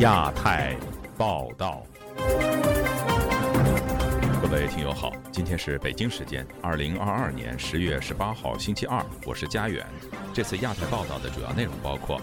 [0.00, 0.76] 亚太
[1.16, 1.82] 报道，
[4.42, 9.86] 各位听友好，今天是北京时间二零二二年十月十八号星期二，我是佳远。
[10.34, 12.20] 这次亚太报道的主要内容包括：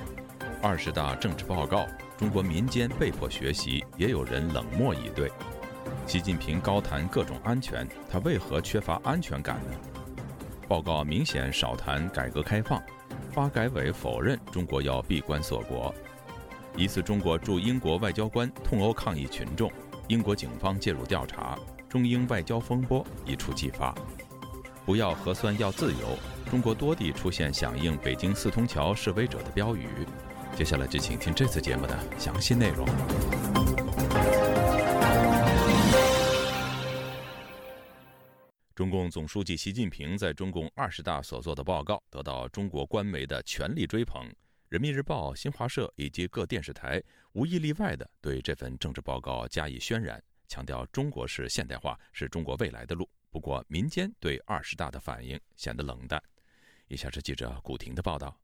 [0.61, 5.27] 二十大政治报告，中国民间被迫学习，也有人冷漠以对；
[6.05, 9.75] 习近平高谈各种安全，他为何缺乏安全感呢？
[10.67, 12.79] 报告明显少谈改革开放，
[13.31, 15.91] 发改委否认中国要闭关锁国。
[16.75, 19.71] 疑似中国驻英国外交官痛殴抗议群众，
[20.07, 23.93] 英国警方介入调查，中英外交风波一触即发。
[24.83, 26.17] 不要核酸要自由，
[26.49, 29.87] 中国多地出现响应北京四通桥示威者的标语。
[30.55, 32.87] 接下来就请听这次节目的详细内容。
[38.73, 44.27] 中共总书记习近平在中共二十大所做的报告得到中国官媒的全力追捧。
[44.73, 46.99] 人民日报、新华社以及各电视台
[47.33, 53.07] 无一例外地对这份政治报告加以渲染，强调中国式现代化是中国未来的路。
[53.29, 56.19] 不过，民间对二十大的反应显得冷淡。
[56.87, 58.35] 以下是记者古婷的报道：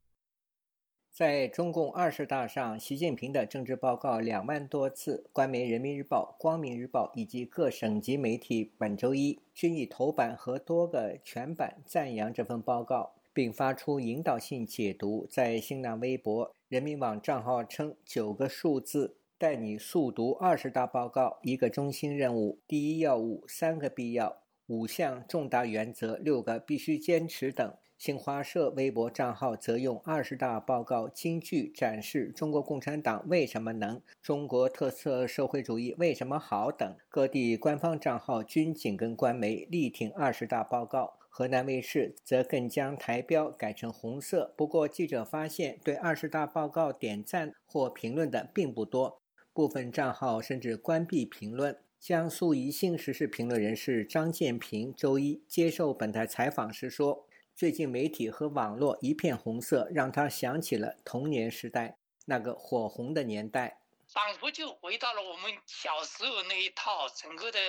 [1.12, 13.16] 在中共二十大上，习近平的政治报告两万多次，官媒人民日报、光明日报以及各省级媒体本周一均以头版和多个全版赞扬这份报告。
[13.40, 36.94] 并发出引导性解读，在新浪微博、人民网账号称：“九个数字带你速读二十大报告，一个中心任务，第一要务，三个必要，五项重大原则，六个必须坚持等。”新华社微博账号则用二十大报告金句展示中国共产党为什么能、中国特色社会主义为什么好等。
[37.08, 41.19] 各地官方账号均紧跟官媒，力挺二十大报告。
[41.30, 44.54] 河南卫视则更将台标改成红色。
[44.58, 49.22] 不过，记者发现，对二十大报告点赞或评论的并不多，
[49.54, 51.78] 部分账号甚至关闭评论。
[52.00, 57.26] 江苏宜兴时事评论人士张建平周一接受本台采访时说
[57.56, 63.79] ：“最近媒体和网络一片红色，让他想起了童年时代那个火红的年代。”
[64.12, 67.60] 仿佛就回到了我们小时候那一套，整个的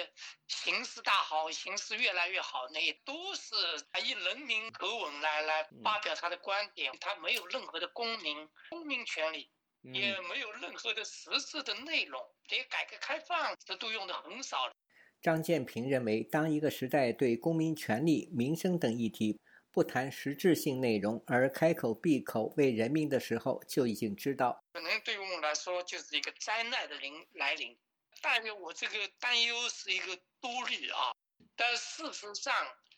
[0.48, 3.54] 形势大好，形势越来越好，那都是
[4.02, 9.50] 以人民口吻来来发表他的观点，他没有任何的公民公民权利，
[9.82, 12.18] 也没有任何的实质的内容，
[12.48, 14.70] 连改革开放这都用的很少。
[15.20, 19.38] 张建平认为，当一个时代对公民权利、民生等议题。
[19.72, 27.78] 不谈实质性内容而开口闭口为人民的时候，就已经知道，可能对于我们来说就是一个灾难的临来临。
[28.20, 31.12] 但是我这个担忧是一个多虑啊。
[31.56, 32.54] 但事实上，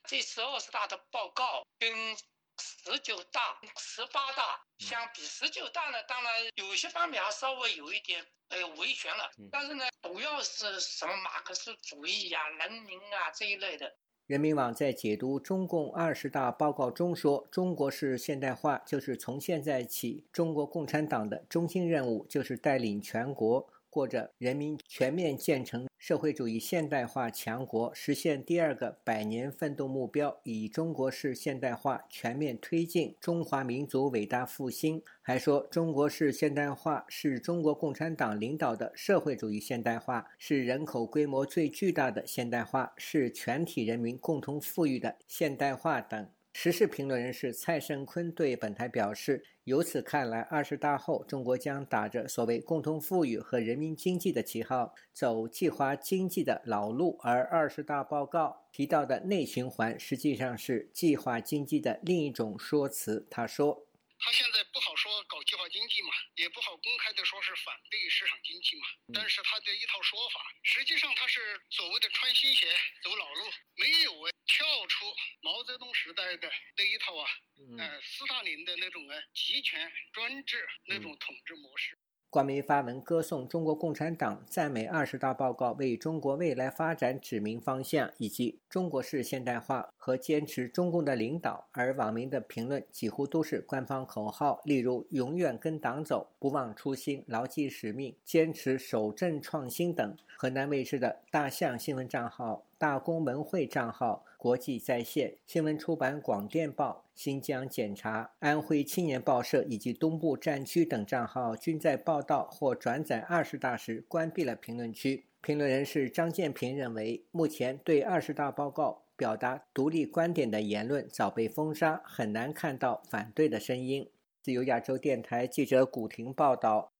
[0.09, 2.17] 这次二十大的报告跟
[2.59, 13.95] 十九大、十八大相比，十九大呢，当然有些方面还稍微有一点呃维权了，但是呢，主要是什么马克思主义呀、人民啊这一类的。
[14.33, 35.03] 人民网在解读中共二十大报告中说：“中国式现代化就是从现在起，中国共产党的中心任务就是带领全国。”过着人民全面建成社会主义现代化强国，实现第二个百年奋斗目标，以中国式现代化全面推进中华民族伟大复兴。
[35.21, 46.27] 还说，中国式现代化是中国共产党领导的社会主义现代化，是人口规模最巨大的现代化，是全体人民共同富裕的现代化等。
[46.55, 57.19] 时事评论人士蔡胜坤对本台表示：“由此看来，二十大后，中国将打着所谓共同富裕和人民经济的旗号，走计划经济的老路。
[57.23, 63.87] 而二十大报告提到的内循环，实际上是计划经济的另一种说辞。”他说。
[64.25, 64.95] 他现在不好
[65.33, 68.87] 搞计划经济嘛，也不好公开的说是反对市场经济嘛。
[69.15, 74.13] 但是他的一套说法，实际上他是所谓的穿新鞋走老路，没有
[74.45, 75.07] 跳出
[75.41, 77.31] 毛泽东时代的那一套啊，
[77.79, 81.99] 呃，斯大林的那种啊集权专制那种统治模式。
[82.33, 91.67] 官媒发文歌颂中国共产党，赞美二十大报告为中国未来发展指明方向，以及中国式现代化和坚持中共的领导。
[91.73, 100.17] 而网民的评论几乎都是官方口号，例如“永远跟党走”“不忘初心”“牢记使命”“坚持守正创新”等。
[100.39, 102.65] 河南卫视的大象新闻账号。
[102.79, 115.25] 大公文汇账号、国际在线新闻出版广电报、新疆检察、安徽青年报社以及东部战区等账号均在报道或转载二十大时关闭了评论区。
[115.43, 124.11] 评论人士张建平认为，目前对二十大报告表达独立观点的言论早被封杀，很难看到反对的声音。
[124.43, 126.91] 自由亚洲电台记者古婷报道。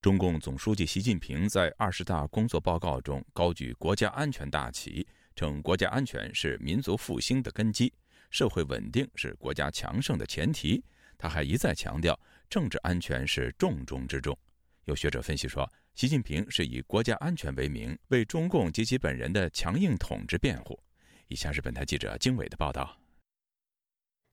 [0.00, 5.06] 中共总书记习近平在二十大工作报告中高举国家安全大旗，
[5.36, 7.92] 称国家安全是民族复兴的根基，
[8.30, 10.82] 社会稳定是国家强盛的前提。
[11.16, 14.36] 他还一再强调，政治安全是重中之重。
[14.84, 20.78] 有学者分析说，习近平是以国家安全为名，为中共及其本人的强硬统治辩护。
[21.28, 23.03] 以下是本台记者经纬的报道。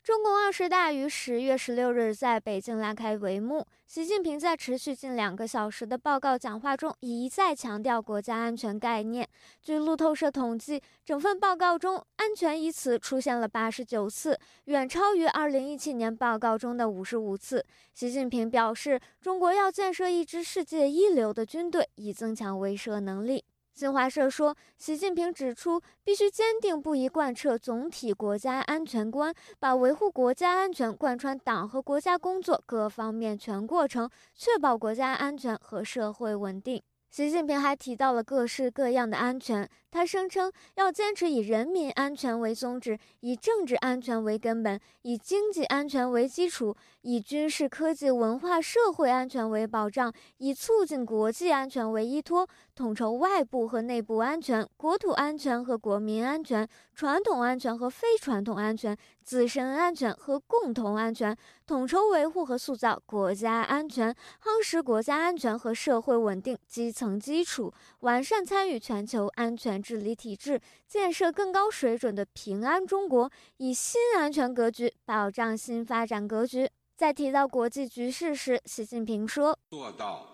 [0.04, 3.64] 中共二十大于十月十六日在北京拉开帷幕。
[3.86, 9.30] 习近平在持续近两个小时的报告讲话中，一再强调国家安全概念。
[9.62, 17.64] 据路透社统计，整份报告中“安全”一词出现了八十九次，远超于二零一七年报告中的五十五次。
[17.94, 23.44] 习近平表示，中国要建设一支世界一流的军队，以增强威慑能力。
[23.74, 36.84] 新华社说，习近平指出，必须坚定不移贯彻总体国家安全观，把维护国家安全贯穿党和国家工作各方面全过程，确保国家安全和社会稳定。
[37.10, 39.68] 习近平还提到了各式各样的安全。
[39.92, 56.66] 他声称要坚持以人民安全为宗旨，以政治安全为根本，以经济安全为基础，以军事、科技、文化、社会安全为保障，以促进国际安全为依托，统筹外部和内部安全、国土安全和国民安全、
[56.96, 61.36] 传统安全和非传统安全、自身安全和共同安全，
[61.68, 69.81] 统筹维护和塑造国家安全，夯实国家安全和社会稳定基层基础，完善参与全球安全。
[69.82, 76.70] 治理体制，建设更高水准的平安中国，以新安全格局保障新发展格局。
[76.96, 80.28] 在提到国际局势时，习近平说：“做到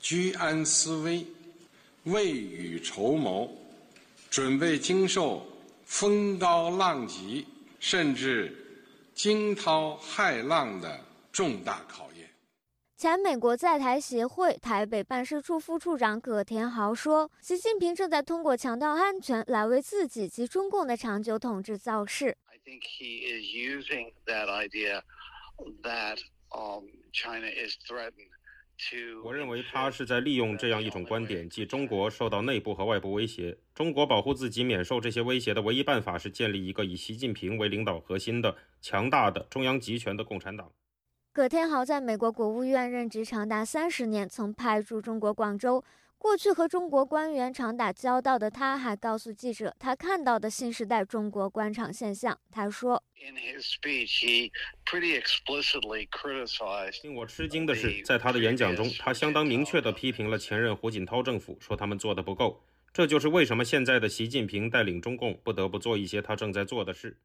[0.00, 1.24] 居安思危、
[2.02, 3.48] 未雨绸缪，
[4.28, 5.46] 准备经受
[5.84, 7.46] 风高浪急，
[7.78, 8.52] 甚至
[9.14, 11.00] 惊涛骇浪的
[11.32, 12.03] 重大考。”
[13.04, 22.34] 前美国在台协会台北办事处副处长葛田豪说：“习近平正在通过强调安全来为自己及中共的长久统治造势。”
[29.22, 33.58] 我认为他是在利用这样一种观点，即中国受到内部和外部威胁。
[33.74, 40.72] 中国保护自己免受这些威胁的唯一办法是建立一个以习近平为领导核心的强大的中央集权的共产党。
[41.34, 45.82] 葛天豪在美国国务院任职长达三十年，曾派驻中国广州。
[46.16, 52.38] 过去和中国官员常打交道的他，还告诉记者他看到的新时代中国官场现象。
[52.52, 54.52] 他说：“In his speech, he
[54.86, 62.62] pretty explicitly criticized：“ 令我吃惊的是，在他的演讲中，他相当明确地批评了前任胡锦涛政府，说他们做的不够。
[62.92, 67.18] 这就是为什么现在的习近平带领中共不得不做一些他正在做的事。”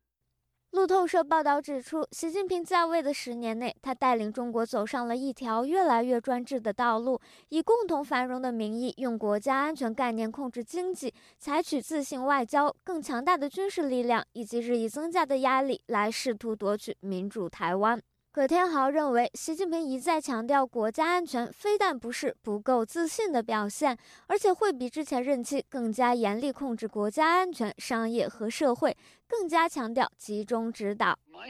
[0.72, 7.20] 路透社报道指出，习近平在位的十年内，他带领中国走上了一条越来越专制的道路，
[7.50, 18.00] 以共同繁荣的名义，用国家安全概念控制经济，采取自信外交、更强大的军事力量以及日益增加的压力，来试图夺取民主台湾。
[18.40, 23.98] 葛天豪认为，习近平一再强调国家安全，非但不是不够自信的表现，
[24.28, 28.96] 而且会比之前任期更加严厉控制国家安全、商业和社会，
[29.28, 31.20] 更加强调集中指导。
[31.30, 31.42] 我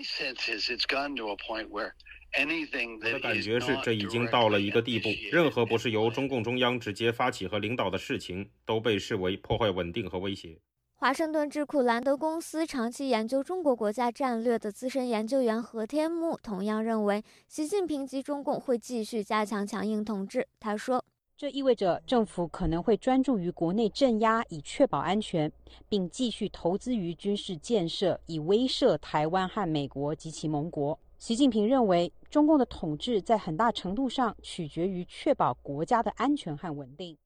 [3.11, 10.57] 的感觉是，这已经到了一个地步，任何不是由中共中央直接发起和领导的事情，都被视为破坏稳定和威胁。
[11.01, 20.45] 华盛顿智库兰德公司长期研究中国国家战略的资深研究员何天木同样认为，习近平及中共会继续加强强硬统治。
[20.59, 21.01] 他说
[21.37, 25.49] ：“这意味着政府可能会专注于国内镇压，以确保安全，
[25.87, 37.17] 并继续投资于军事建设，以威慑台湾和美国及其盟国。”习近平认为，中共的统治在很大程度上取决于确保国家的安全和稳定。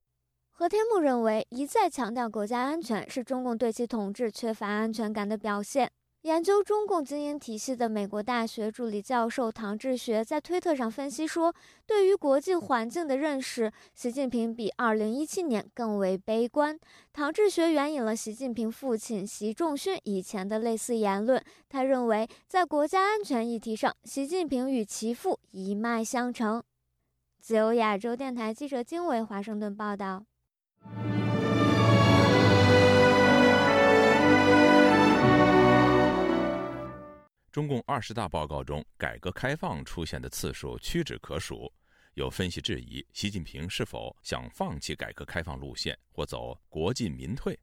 [0.55, 5.91] 何天木认为，一再强调国家安全是中共对其统治缺乏安全感的表现。
[6.21, 11.53] 研究中共精英体系的美国大学助理教授唐志学在推特上分析说
[11.87, 16.79] ：“对于国际环境的认识，习近平比2017年更为悲观。”
[17.11, 26.63] 唐志学援引了习近平父亲习仲勋以前的类似言论，他认为，在国家安全议题上，习近平与其父一脉相承。
[27.41, 30.23] 自由亚洲电台记者金伟华盛顿报道。
[37.51, 41.71] 中共二十大报告中，改革开放出现的次数屈指可数。
[42.15, 47.59] 有分析质疑，习近平是否想放弃改革开放路线，或走国进民退？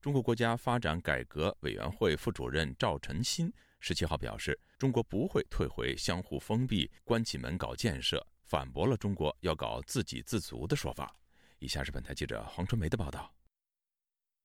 [0.00, 8.24] 中国国家发展改革委员会副主任赵晨新十七号表示，中国不会退回相互封闭、关起门搞建设。
[8.44, 11.14] 反驳了中国要搞自给自足的说法。
[11.60, 13.34] 以下是本台记者黄春梅的报道。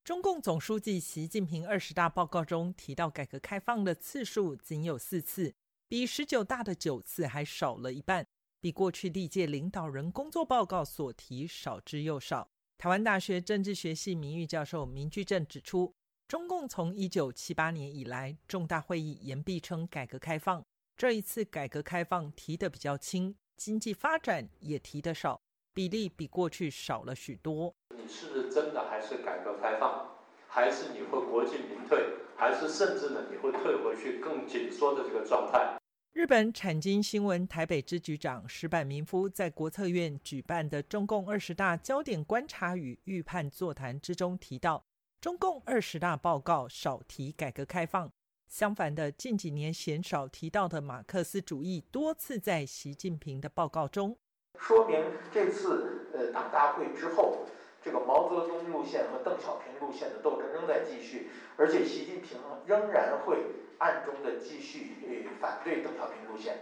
[0.04, 5.54] 中共总书记习近平二十大报告中提到改革开放的次数仅有四次，
[5.88, 8.28] 比十九大的九次还少了一半，
[8.60, 12.50] 比过去历届领导人工作报告所提少之又少。
[12.78, 15.94] 台湾大学政治学系名誉教授明居正指出，
[16.28, 20.66] 中共从一九七八年以来，重大会议言必称改革开放，
[20.98, 25.40] 这一次改革开放提的比较轻，经济发展也提的少。
[25.74, 27.74] 比例比过去少了许多。
[27.90, 30.08] 你是真的还是改革开放，
[30.48, 32.06] 还是你会国进民退，
[32.38, 35.78] 还是甚至呢你会退回去更紧缩的这个状态？
[36.14, 44.86] 日本产经新闻台北支局长石坂明夫在国策院举办的中共二十大焦点观察与预判座谈之中提到，
[45.20, 48.12] 中共二十大报告少提改革开放，
[48.48, 54.16] 相反的，近几年鲜少提到的马克思主义多次在习近平的报告中。
[54.60, 57.46] 说明这次呃党大会之后，
[57.82, 63.46] 这个毛泽东路线和邓小平路线的斗争仍在继续，而且习近平仍然会
[63.80, 66.60] 暗中的继续反对邓小平路线。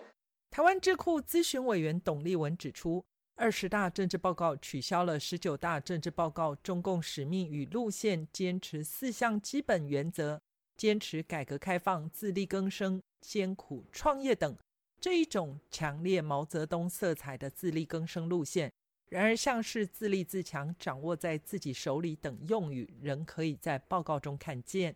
[0.50, 3.06] 台湾智库咨询委员董立文指出，
[3.36, 10.42] 二十大政治报告取消了十九大政治报告中共使命与路线，坚持四项基本原则，
[10.76, 14.58] 坚持改革开放、自力更生、艰苦创业等。
[15.02, 18.72] 这一种强烈毛泽东色彩的自力更生路线，
[19.10, 24.96] 然而像是自立自强、掌握在自己手里等用语，仍可以在报告中看见。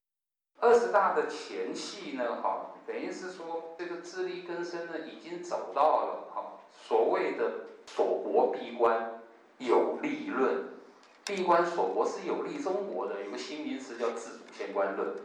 [0.60, 9.20] 二十大的前戏呢，哈，等于是说这个自力更生呢，已经走到了哈所谓的锁国闭关
[9.58, 10.70] 有利论，
[11.26, 15.18] 闭关锁国是有利中国的，有个新名词叫自主监关论。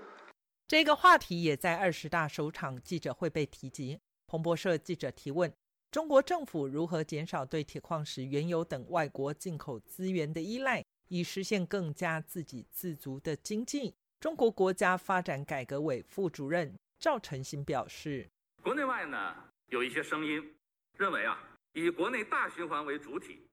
[0.67, 4.01] 这个话题也在二十大首场记者会被提及。
[4.31, 5.53] 彭博社记者提问：
[5.91, 13.93] 中国政府如何减少对铁矿石、原油等外国进口资源的依赖，以实现更加自给自足的经济？
[14.21, 18.31] 中国国家发展改革委副主任赵成新表示：
[18.63, 19.35] 国内外呢
[19.71, 20.55] 有一些声音
[20.97, 21.37] 认为啊，
[21.73, 23.45] 以国内大循环为主体，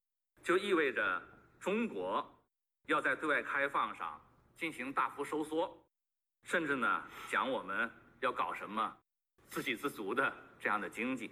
[0.43, 1.19] 就意味着
[1.59, 2.23] 中国
[2.85, 4.21] 要在对外开放上
[4.55, 5.75] 进行大幅收缩，
[6.43, 8.95] 甚至呢讲我们要搞什么
[9.49, 10.33] 自给自足的。
[10.59, 11.29] 这样的经济，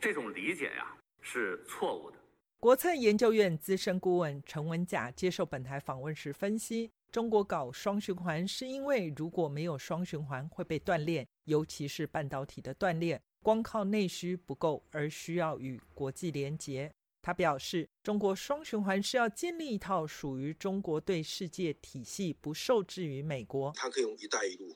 [0.00, 2.16] 这种理解呀是错误的。
[2.58, 16.92] 国策研究院资深顾问陈文甲接受本台访问时分析，中国搞双循环是因为如果没有双循环会被断裂，尤其是半导体的断裂，光靠内需不够，而需要与国际连结。
[17.22, 23.72] 他表示，中国双循环是要建立一套属于中国对世界体系，不受制于美国。
[23.76, 24.74] 他可以用“一带一路”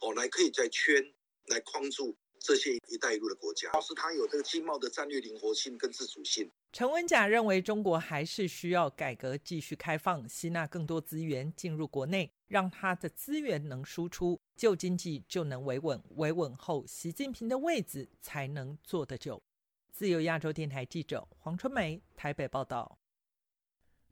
[0.00, 1.02] 哦来可以在圈
[1.48, 2.16] 来框住。
[2.38, 6.48] 这些“一带一路”的国家，是它有这个经贸的战略灵活性跟自主性。
[6.70, 19.42] 陈文甲认为，中国还是需要改革，继续开放，吸纳更多资源进入国内，让它的资源能输出，旧经济就能维稳，维稳后，习近平的位子才能坐得久。
[19.90, 22.98] 自由亚洲电台记者黄春梅台北报道。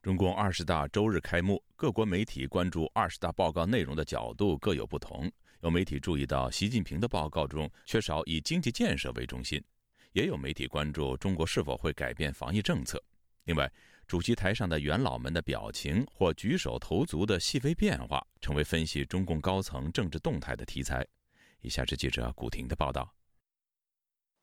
[0.03, 5.31] 中共二十大周日开幕，各国媒体关注二十大报告内容的角度各有不同。
[5.65, 9.59] 有媒体注意到，习近平的报告中缺少以经济建设为中心；
[10.13, 13.03] 也有媒体关注中国是否会改变防疫政策。
[13.45, 13.73] 另外，
[14.07, 21.03] 主席台上的元老们的表情或举手投足的细微变化，成为分析中共高层政治动态的题材。
[21.63, 23.15] 以下是记者古婷的报道：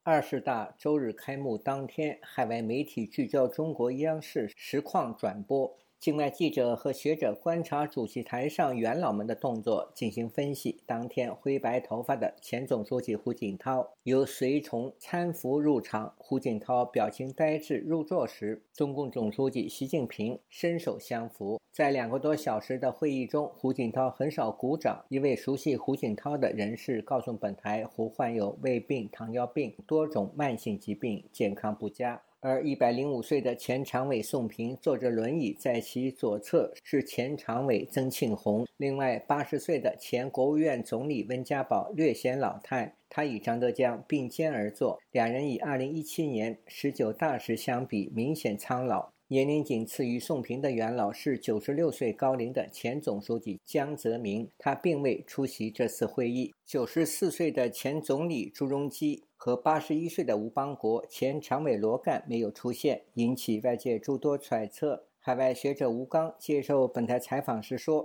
[0.01, 5.77] 二十大周日开幕当天，海外媒体聚焦中国央视实况转播。
[6.01, 10.81] 境外记者和学者观察主席台上元老们的动作，进行分析。
[10.87, 16.11] 当天，灰白头发的前总书记胡锦涛由随从搀扶入场。
[16.17, 21.61] 胡锦涛表情呆滞入座时，中共总书记习近平伸手相扶。
[21.71, 25.05] 在两个多小时的会议中，胡锦涛很少鼓掌。
[25.07, 32.21] 一位熟悉胡锦涛的人士告诉本台，胡患有胃病、糖尿病多种慢性疾病，健康不佳。
[32.41, 38.67] 而一百零五岁的前常委宋平坐着轮椅，在其左侧是前常委曾庆红。
[38.75, 49.13] 另外，八十岁的前国务院总理温家宝略显老态，他与张德江并肩而坐，两人以二零一七年十九大时相比，明显苍老。
[49.31, 56.53] 年龄仅次于宋平的元老是九十六岁高龄的前总书记江泽民，他并未出席这次会议。
[56.65, 59.23] 九十四岁的前总理朱镕基。
[59.37, 65.07] 和八十一岁的吴邦国前常委罗干没有出现，引起外界诸多揣测。
[65.21, 68.03] 海外学者吴刚接受本台采访时说：“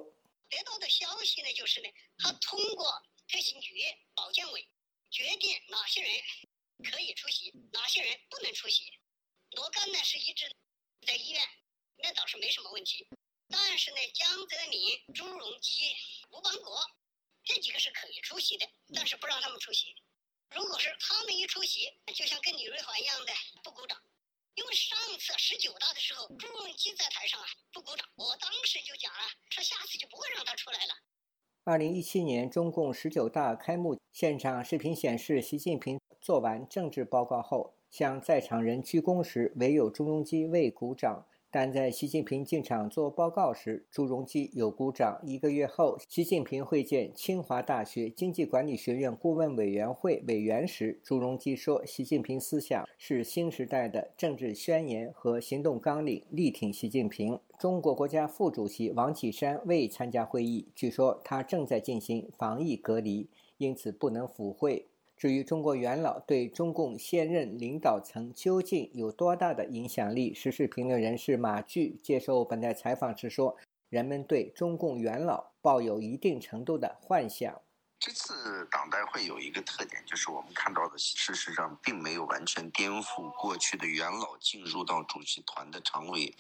[0.49, 2.87] 得到的消息呢，就是呢，他通过
[3.27, 3.75] 特勤局、
[4.15, 4.65] 保监委
[5.11, 6.11] 决定哪些人
[6.89, 8.85] 可以出席，哪些人不能出席。
[9.57, 10.47] 罗干呢是一直
[11.03, 11.43] 在医院，
[11.97, 13.09] 那倒是没什么问题。
[13.49, 15.95] 但是呢，江泽民、朱镕基、
[16.31, 16.79] 吴邦国
[17.45, 19.95] 这几个是可以出席的，但是不让他们出席。
[20.51, 24.01] 如果是他们一出席，就像跟李瑞环一样的不鼓掌。
[24.55, 30.95] 因为上次十九大的时候，朱镕基在台上啊不鼓掌，我当时就讲了，说下次就不会让他出来了。
[31.65, 41.25] 二零一七年中共十九大开幕现场视频显示，习近平做完政治报告后，向在场人鞠躬时，唯有朱镕基未鼓掌。
[41.51, 45.19] 但在习近平进场做报告时，朱镕基有鼓掌。
[45.25, 63.27] 一个月后，习近平会见清华大学经济管理学院顾问委员会委员时，朱镕基说：“习近平思想是新时代的政治宣言和行动纲领，力挺习近平。”中国国家副主席王岐山未参加会议，据说他正在进行防疫隔离，
[63.57, 64.85] 因此不能赴会。
[65.17, 73.57] 至于中国元老对中共现任领导层究竟有多大的影响力，时事评论人士马骏接受本台采访时说
[73.89, 77.63] ：“人们对中共元老抱有一定程度的幻想。
[77.99, 86.35] 这次党代会有一个特点，就是我们看到的，事实上并没有完全颠覆过去的元老进入到主席团的常委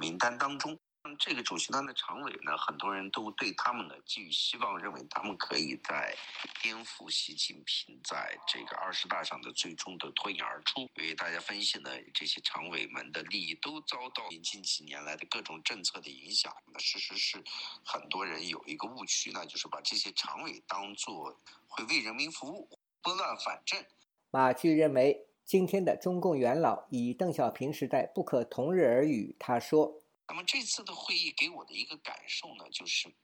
[0.00, 0.76] 名单当中。”
[1.18, 6.14] 这个主席团的常委呢，很多人都对他们呢寄予希望，认为他们可以在
[6.62, 10.80] 颠覆习近平在这个二十大上的最终的脱颖而出。
[10.96, 16.54] 因为大家分析呢，这些常委们的利益都遭到近几年来的各种政策的影响。
[16.72, 17.42] 那事实是，
[17.84, 22.68] 很多人有一个误区那，就是把这些常委当做会为人民服务、
[23.02, 23.84] 拨乱反正。
[24.30, 29.36] 马骏认为，今天的中共元老与邓小平时代不可同日而语。
[29.38, 30.02] 他说。
[30.28, 33.14] 那么这次的会议给我的一个感受呢，就是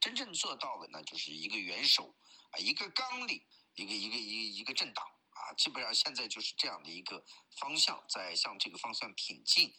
[0.00, 2.14] 真正做到的呢，就是一个元首
[2.50, 7.24] 啊，一个纲领，一个一个一一个政党啊，基本上现在就是这样的一个
[7.58, 9.72] 方向，在向这个方向挺进。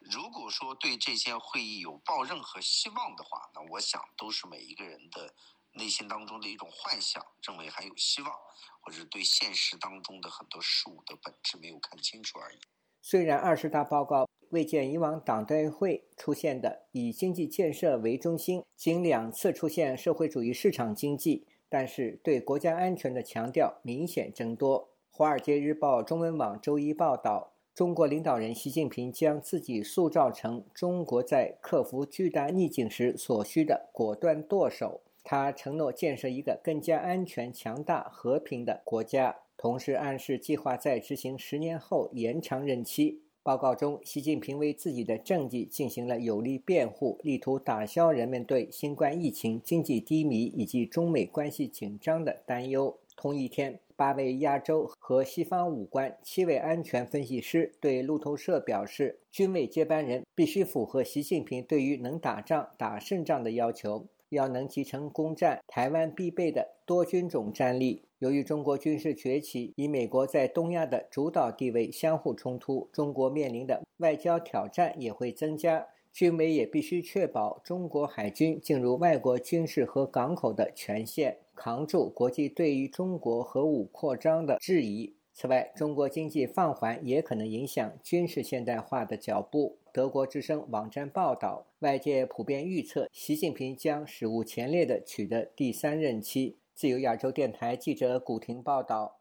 [0.00, 5.34] 如果说对这些会议有抱任何希望的话，那我想都是每一个人的
[5.72, 8.34] 内心当中的一种幻想，认为还有希望，
[8.80, 12.60] 或者对现实当中的很多事物的本质没有看清楚而已。
[13.00, 14.26] 虽然二十大报告。
[14.50, 24.80] 未见以往党代会出现的以经济建设为中心，仅两次出现社会主义市场经济，但是对国家安全的强调明显增多。
[25.08, 35.00] 《华尔街日报》中文网周一报道，中国领导人习近平将自己塑造成中国在克服巨大逆境时所需的果断舵手。
[35.22, 43.20] 他承诺建设一个更加安全、强大、和平的国家，同时暗示计划在执行十年后延长任期。
[43.42, 52.96] 报告中，习近平为自己的政绩进行了有力辩护，力图打消人们对新冠疫情、经济低迷以及中美关系紧张的担忧。
[53.14, 68.04] 同一天，八位亚洲和西方武官、七位安全分析师对路透社表示，军委接班人必须符合习近平对于能打仗、打胜仗的要求，要能集成攻占台湾必备的多军种战力。
[68.20, 75.86] 由于中国军事崛起与美国在东亚的主导地位相互冲突，中国面临的外交挑战也会增加。
[76.12, 85.14] 军委也必须确保中国海军进入外国军事和港口的权限，扛住国际对于中国核武扩张的质疑。
[85.32, 89.78] 此外，中国经济放缓也可能影响军事现代化的脚步。
[89.94, 96.58] 德国之声网站报道，外界普遍预测，习近平将史无前例地取得第三任期。
[96.80, 99.20] 自由亚洲电台记者古婷报道：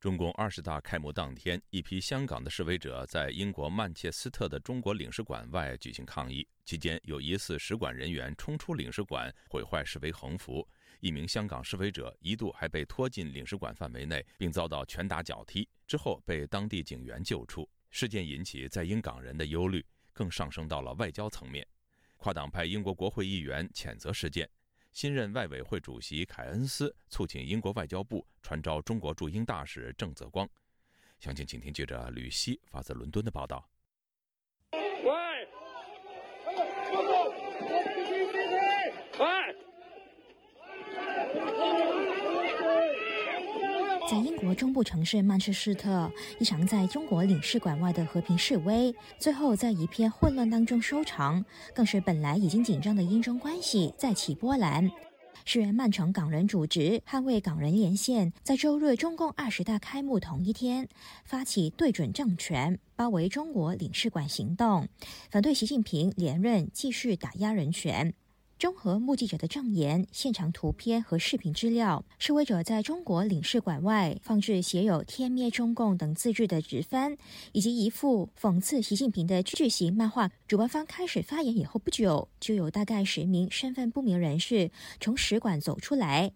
[0.00, 10.68] 中共二十大开幕当天，一批香港的示威者在英国曼彻斯特的中国领事馆外举行抗议，期间有疑似使馆人员冲出领事馆，毁坏示威横幅。
[10.98, 17.70] 一名香港示威者一度还被拖进领事馆范围内，并遭到拳打脚踢，之后被当地警员救出。
[17.90, 21.64] 事件引起在英港人的忧虑，更上升到了外交层面。
[22.16, 24.50] 跨党派英国国会议员谴责事件。
[24.92, 30.46] 新任外委会主席凯恩斯促请英国外交部传召中国驻英大使郑泽光。
[31.18, 33.71] 详情，请听记者吕希发自伦敦的报道。
[44.12, 51.42] 在英国中部城市曼彻斯特，一场在中国领事馆外的和平示威，最后在一片混乱当中收场，
[51.74, 54.90] 更是本来已经紧张的英中关系再起波澜。
[55.46, 60.86] 是曼城港人组织捍卫港人连线，在周日中共二十大开幕同一天，
[61.24, 64.86] 发起对准政权、包围中国领事馆行动，
[65.30, 68.12] 反对习近平连任，继续打压人权。
[68.62, 77.16] 综合目击者的证言、现场图片和视频资料，示威者在中国领事馆外放置写有“天灭中共”等字句的纸帆，
[77.50, 80.30] 以及一幅讽刺习近平的巨型漫画。
[80.46, 84.70] 主办方开始发言以后不久，就有大概十名身份不明人士
[85.00, 86.30] 从使馆走出来。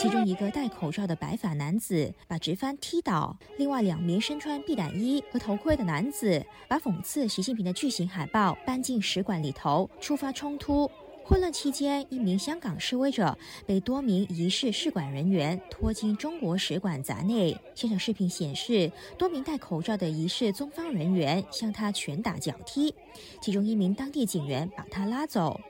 [0.00, 10.88] 其中一个戴口罩的白发男子把直幡踢倒，另外两名身穿避弹衣和头盔的男子把讽刺习近平的巨型海报搬进使馆里头，触发冲突。
[11.24, 17.58] 混乱期间，一名香港示威者被多名疑似使馆人员拖进中国使馆闸内。
[17.74, 22.94] 现场视频显示，多名戴口罩的疑似中方人员向他拳打脚踢，
[23.42, 25.60] 其中一名当地警员把他拉走。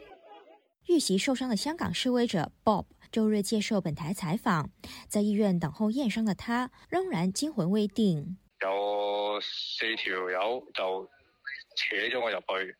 [0.87, 2.85] 遇袭受伤的香港示威者 Bob。
[3.11, 4.71] 周日接受本台采访，
[5.09, 8.37] 在医院等候验伤的他仍然惊魂未定。
[8.61, 11.09] 有四条友就
[11.77, 12.77] 扯咗我入去，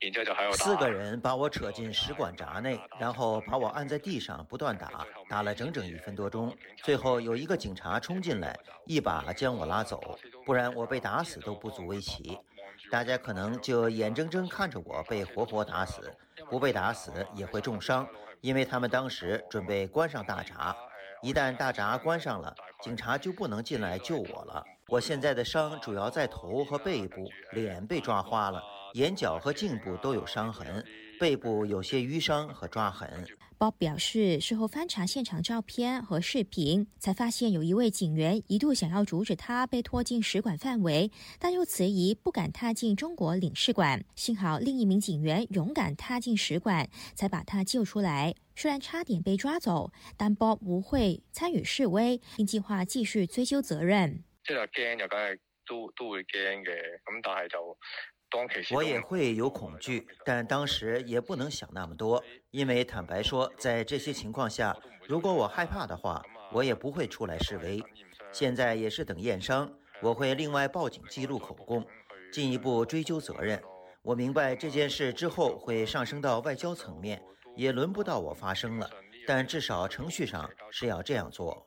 [0.00, 0.64] 然之后就喺度打。
[0.64, 6.54] 四个人把我扯进食管闸内，然后把我按在地上不断打，打了整整一分多钟。
[6.82, 12.38] 最后有一个警察冲进来，一把将我拉走，不然我被打死都不足为奇。
[12.90, 16.12] 大家可能就眼睁睁看着我被活活打死，
[16.50, 18.06] 不被打死也会重伤。
[18.44, 20.76] 因为他们当时准备关上大闸，
[21.22, 24.62] 一旦大闸关上了，警察就不能进来救我了。
[24.86, 28.62] 我现在的伤主要在头和背部，脸被抓花了，
[28.94, 30.84] 眼角和颈部都有伤痕，
[31.18, 33.26] 背部有些淤伤和抓痕。
[33.58, 44.04] Bob 表示，事后翻查现场照片和视频，才发现有一位警员一度想要阻止他被拖进使馆范围，但又迟疑不敢踏进中国领事馆。
[44.14, 48.32] 幸好另一名警员勇敢踏进使馆，才把他救出来。
[48.54, 54.22] 虽然差点被抓走，但 Bob 不会参与示威，并计划继续追究责任。
[54.44, 56.70] 即係驚就梗係都都會驚嘅，
[57.02, 57.76] 咁但係就。
[58.72, 67.82] 我也会有恐惧，但当时也不能想那么多，因为坦白说，在这些情况下，如果我害怕的话，我也不会出来示威。
[68.32, 69.70] 现在也是等验伤，
[70.00, 71.84] 我会另外报警记录口供，
[72.32, 73.62] 进一步追究责任。
[74.02, 77.22] 我明白这件事之后会上升到外交层面，
[77.56, 78.90] 也轮不到我发声了，
[79.26, 81.63] 但至少程序上是要这样做。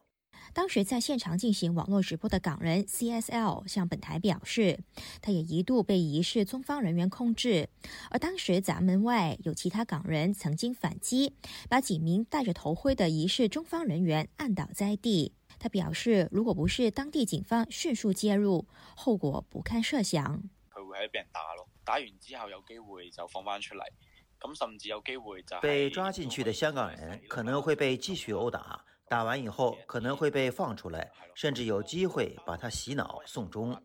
[0.57, 4.79] 当时在现场进行网络直播的港人 CSL 向本台表示，
[5.21, 7.69] 他也一度被疑似中方人员控制，
[8.09, 11.35] 而当时闸门外有其他港人曾经反击，
[11.69, 15.31] 把几名戴着头盔的疑似中方人员按倒在地。
[15.59, 18.65] 他表示，如果不是当地警方迅速介入，
[18.95, 20.41] 后果不堪设想。
[20.71, 23.83] 佢会喺俾人打咯，打完之后有机会就放翻出嚟，
[24.39, 28.83] 咁甚至有机会就被抓进去的香港人可能会被继续殴打。
[29.09, 33.75] 打完以后可能会被放出来，甚至有机会把他洗脑送终。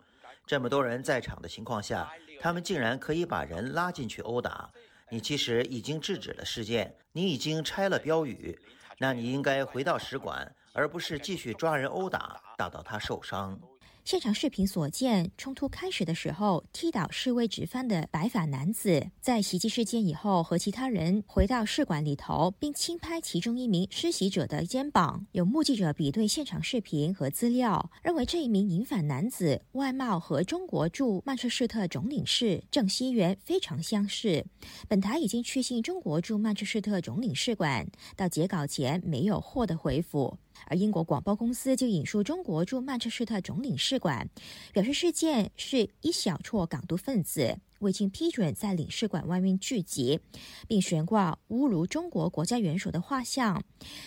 [0.47, 4.69] 这么多人在场的情况下，他们竟然可以把人拉进去殴打。
[5.09, 8.59] 你其实已经制止了事件，你已经拆了标语，
[8.99, 13.61] 那你应该回到使馆，而不是继续抓人殴打，打到他受伤。
[14.05, 25.25] 现场视频所见，冲突开始的时候，踢倒示威直幡的白发男子，在袭击事件以后，和其他人回到试馆里头，并轻拍其中一名施袭者的肩膀。
[25.31, 34.45] 有目击者比对现场视频和资料，认为这一名银发男子外貌和中国驻曼彻斯特总领事郑熙元非常相似。
[34.89, 37.87] 本台已经去信中国驻曼彻斯特总领事馆，
[38.17, 40.37] 到截稿前没有获得回复。
[40.67, 44.29] 而英国广播公司就引述中国驻曼彻斯特总领事馆
[44.73, 50.21] 表示，事件是一小撮港独分子未经批准在领事馆外面聚集，
[50.69, 53.61] 并悬挂侮辱中国国家元首的画像，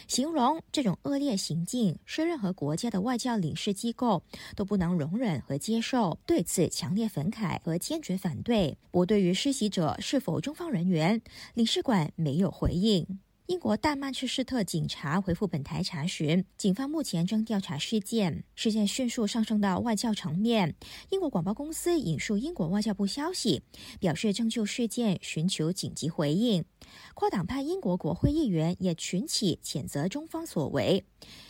[0.08, 4.24] 形容这种恶劣行径是任何国家的外交领事机构
[4.56, 8.78] 都不能容忍和接受，对此强烈愤慨和坚决反对。
[8.92, 11.22] 不，对于施袭者是否中方人员，
[11.54, 13.20] 领事馆没有回应。
[13.48, 18.44] 英国大曼彻斯特警察回复本台查询，警方目前正调查事件。
[18.56, 20.74] 事件迅速上升到外交层面。
[21.12, 23.62] 英国广播公司引述英国外交部消息，
[24.00, 26.66] 表示正就事件寻求紧急回应。
[27.14, 31.06] 跨党派英国国会议员也群起谴责中方所为。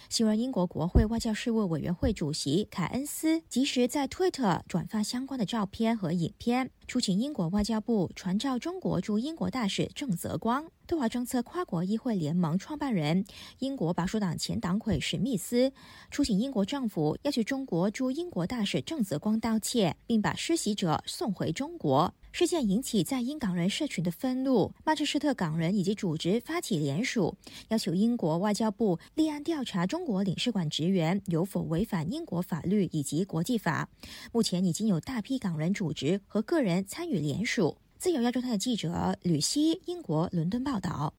[0.10, 10.66] 新任英国国会外交事务委员会主席凯恩斯及时在推特转发相关的照片和影片，出请英国外交部传召中国驻英国大使郑泽光。
[10.88, 13.26] 对华政策跨国议会联盟创办人、
[13.58, 15.74] 英国保守党前党魁史密斯
[16.12, 22.14] 出请英国政府要求中国驻英国大使郑泽光道歉，并把施袭者送回中国。
[22.38, 27.34] 事件引起在英港人社群的愤怒，曼彻斯特港人以及组织发起联署，
[27.70, 33.88] 要求英国外交部立案调查中国领事馆职员有否违反英国法律以及国际法。
[34.34, 37.78] 目前已经有大批港人组织和个人参与联署。
[37.98, 41.14] 自由亚洲台的记者吕希，英国伦敦报道。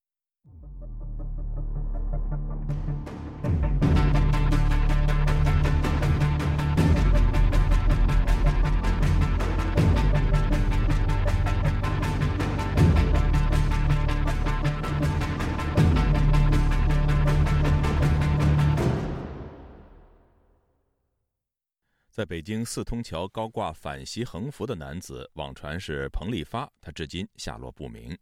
[22.16, 28.16] 在北京四通桥高挂反袭横幅的男子，网传是彭立发，他至今下落不明。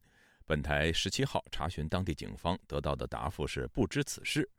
[0.44, 4.50] 本台十七号查询当地警方得到的答复是不知此事，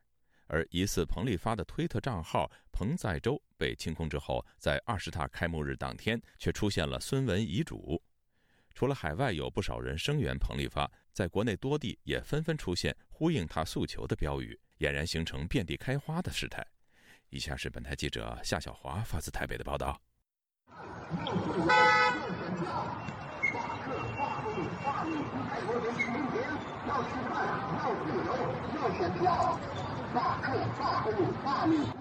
[0.47, 8.01] 而疑似彭立发的推特账号“彭在洲”被清空之后，在二十大开幕日当天却出现了孙文遗嘱。
[8.73, 16.65] 除了海外有不少人声援彭立发，在国内多地也纷纷出现呼应他诉求的标语，俨然形成遍地开花的事态。
[17.29, 19.99] 以下是本台记者夏小华发自台北的报道。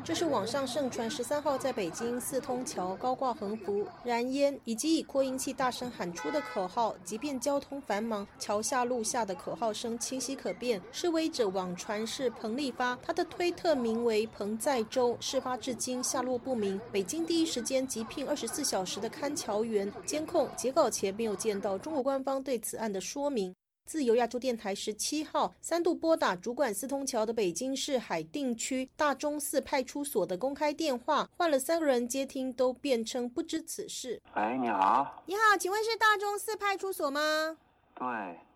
[0.05, 10.81] 这是网上盛传十三号在北京四通桥高挂横幅、燃烟以及以扩音器大声喊出的口号，即便交通繁忙，桥下路下的口号声清晰可辨。
[10.93, 16.81] 示威者网传是彭立发，他的推特名为彭在洲，事发至今下落不明。
[16.93, 23.55] 北京第一时间急聘二十四小时的看桥员监控，截稿前没有见到中国官方对此案的说明。
[23.85, 34.21] 自由亚洲电台十七号三度拨打主管四通桥的北京市海淀区大钟寺派出所的公开电话，换了三个人接听，都辩称不知此事。
[34.35, 35.23] 喂，你好。
[35.27, 37.59] 你好，请问是大钟寺派出所吗？
[37.95, 38.07] 对。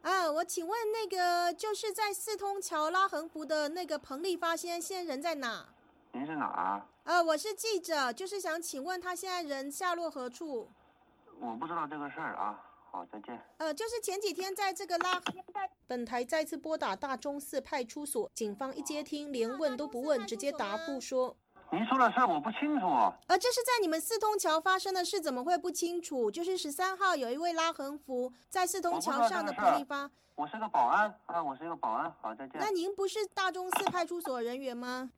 [0.01, 5.67] 啊，我请问那个就是在四通桥拉横幅的那个彭丽发先生，现在人在哪？
[6.13, 6.87] 您是哪儿？
[7.05, 10.69] 呃，我是记者，就是想请问他现在人下落何处？
[11.39, 12.65] 我不知道这个事儿啊。
[12.91, 13.39] 好，再见。
[13.59, 15.21] 呃，就是前几天在这个拉，
[15.87, 21.37] 本台再次拨打大钟寺派出所，警方一接听，连问都不问，直接答复说
[21.71, 22.87] ：“您说的事我不清楚。”
[23.29, 26.31] 呃，这是在你们四通桥发生的事，怎么会不清楚？
[26.31, 30.11] 就是十三号有一位拉横幅在四通桥上的彭立发。
[30.35, 32.11] 我是个保安啊，我是一个保安。
[32.23, 32.61] 好，再见。
[32.61, 35.11] 那您不是大钟寺派出所人员吗？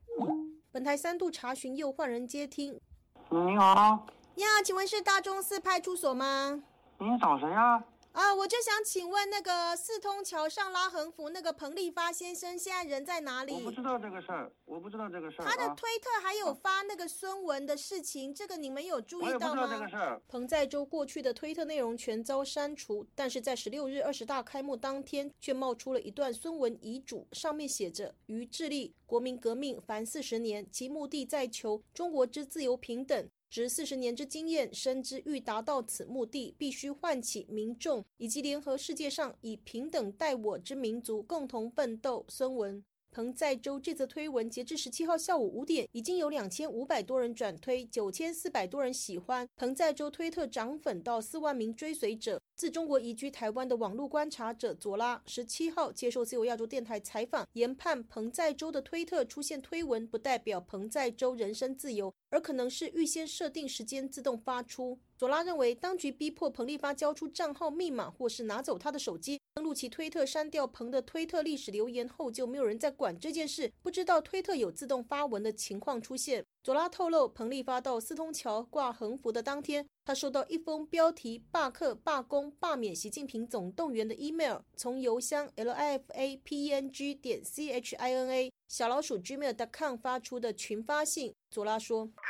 [0.73, 2.81] 本台三度查询又换人接听。
[3.29, 4.07] 你好。
[4.35, 6.63] 你好，请问是大钟寺派出所吗？
[7.01, 7.83] 您找谁呀？
[8.13, 13.55] 啊，我就想请问那个四通桥上拉横幅那个彭立发先生现在人在哪里？
[13.55, 15.45] 我不知道这个事儿，我不知道这个事儿。
[15.45, 19.33] 他的推特还有发那个孙文的事情，这个你们有注意到吗？
[19.33, 20.21] 我不知道这个事儿。
[20.29, 42.25] 彭在洲过去的推特内容全遭删除，但是在十六日二十大开幕当天，却冒出了一段孙文遗嘱，上面写着：“于致力国民革命凡四十年，其目的在求中国之自由平等。”值四十年之经验，深知欲达到此目的，必须唤起民众以及联合世界上以平等待我之民族共同奋斗。
[42.29, 42.85] 孙文。
[43.13, 49.49] 彭在洲这则推文，截至十七号下午五点，已经有两千五百多人转推，九千四百多人喜欢。
[49.57, 52.41] 彭在洲推特涨粉到四万名追随者。
[52.55, 65.01] 自中国移居台湾的网络观察者佐拉，十七号接受自由亚洲电台采访，研判彭在洲的推特出现推文，不代表彭在洲人身自由，而可能是预先设定时间自动发出。
[65.21, 73.71] 佐拉认为，当局逼迫彭立发交出账号密码，或是拿走他的手机，登录其推特，删掉彭的推特历史留言后，就没有人在管这件事。
[73.83, 76.43] 不知道推特有自动发文的情况出现。
[76.63, 88.51] 佐拉透露，彭立发到四通桥挂横幅的当天，他收到一封标题“罢课、罢工、罢免习近平总动员”的 email，从邮箱 l i f a p e n g 点 c h i n a
[88.69, 91.35] 小老鼠 gmail.com 发出的群发信。
[91.51, 92.23] 佐拉说，他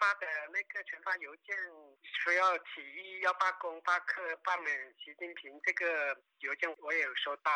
[0.00, 1.54] 发的那个群发邮件
[2.22, 7.50] 说要起义、要罢工、罢课、罢免习近平，这个邮件我也有收到。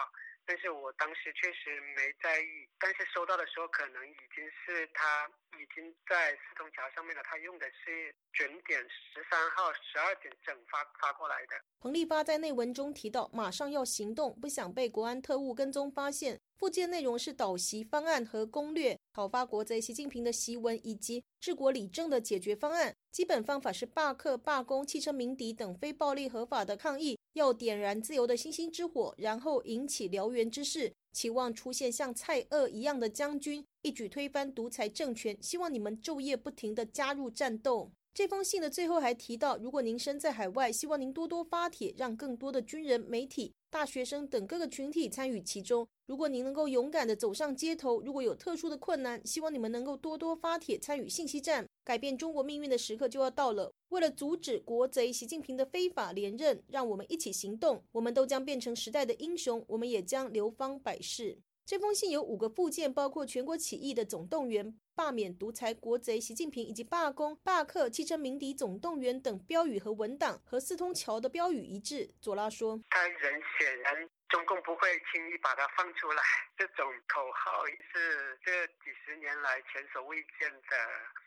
[0.44, 11.54] 但是我当时确实没在意，但是收到的时候可能已经是他已经在四通桥上面了，他用的是准点十三号十二点整发发过来的。
[11.78, 16.40] 彭立发在内文中提到，马上要行动，不想被国安特务跟踪发现。
[16.58, 22.94] 附件内容是导袭方案和攻略，讨伐国贼习近平的檄文以及治国理政的解决方案。
[23.10, 35.36] 基本方法是罢课、罢工、汽车鸣笛等非暴力合法的抗议，要点燃自由的星星之火，然后引起燎原之势，期望出现像蔡锷一样的将军，一举推翻独裁政权。
[35.42, 37.92] 希望你们昼夜不停地加入战斗。
[38.14, 43.52] 这封信的最后还提到，如果您身在海外，希望您多多发帖，让更多的军人、媒体。
[43.72, 45.88] 大学生等各个群体参与其中。
[46.04, 51.66] 如果您能够勇敢地走上街头，如果有特殊的困难，希望你们能够多多发帖参与信息站。
[51.82, 53.72] 改变中国命运的时刻就要到了。
[53.88, 57.82] 为了阻止国贼习近平的非法连任，让我们一起行动。
[57.92, 61.38] 我们都将变成时代的英雄，我们也将流芳百世。
[61.64, 72.10] 这封信有五个附件，包括全国起义的总动员、罢免独裁国贼习近平以及罢工、罢课、汽车鸣笛总动员等标语和文档，和四通桥的标语一致。
[72.20, 76.22] 佐拉说：“他人显然。”中共不会轻易把它放出来，
[76.56, 80.76] 这种口号是这几十年来前所未见的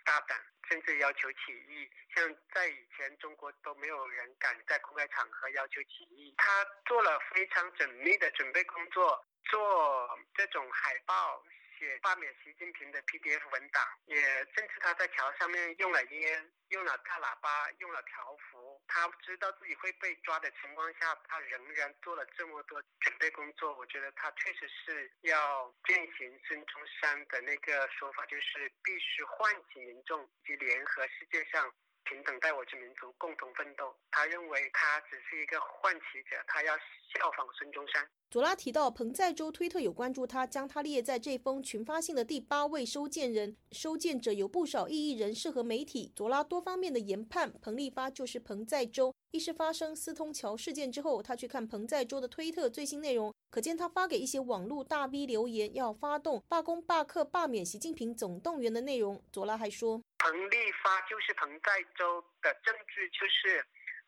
[0.03, 1.87] 大胆，甚至要求起义。
[2.15, 6.33] 像在以前，中国都没有人敢在公开场合要求起义。
[6.37, 11.43] 他做了非常缜密的准备工作，做这种海报。
[11.77, 14.17] 写罢免习近平的 PDF 文档，也
[14.55, 18.81] 甚至他在桥上面用了烟，用了大喇叭，用了条幅。
[18.87, 23.75] 他知道自己会被抓的情况下，他仍然做了这么多准备工作。
[23.77, 31.73] 我觉得他确实是要践行孙中山的那个说法，就是必须唤起民众及联合世界上
[32.05, 33.93] 平等待我之民族共同奋斗。
[34.11, 38.07] 他认为他只是一个唤起者，他要效仿孙中山。
[38.29, 43.55] 佐拉提到，彭在洲推特有关注他，将他列在这封群发信的第八位收件人。
[43.71, 46.11] 收件者有不少异议人士和媒体。
[46.15, 49.14] 佐拉多方面的研判，彭立发就是彭在洲。
[49.35, 59.21] 一是发生斯通桥事件之后，他去看彭在洲的推特最新内容，可见他发给一些网络大 V 留言，要发动罢工、罢课、罢免习近平总动员的内容。
[59.33, 63.59] 佐拉还说，彭立发就是彭在州的证据，就是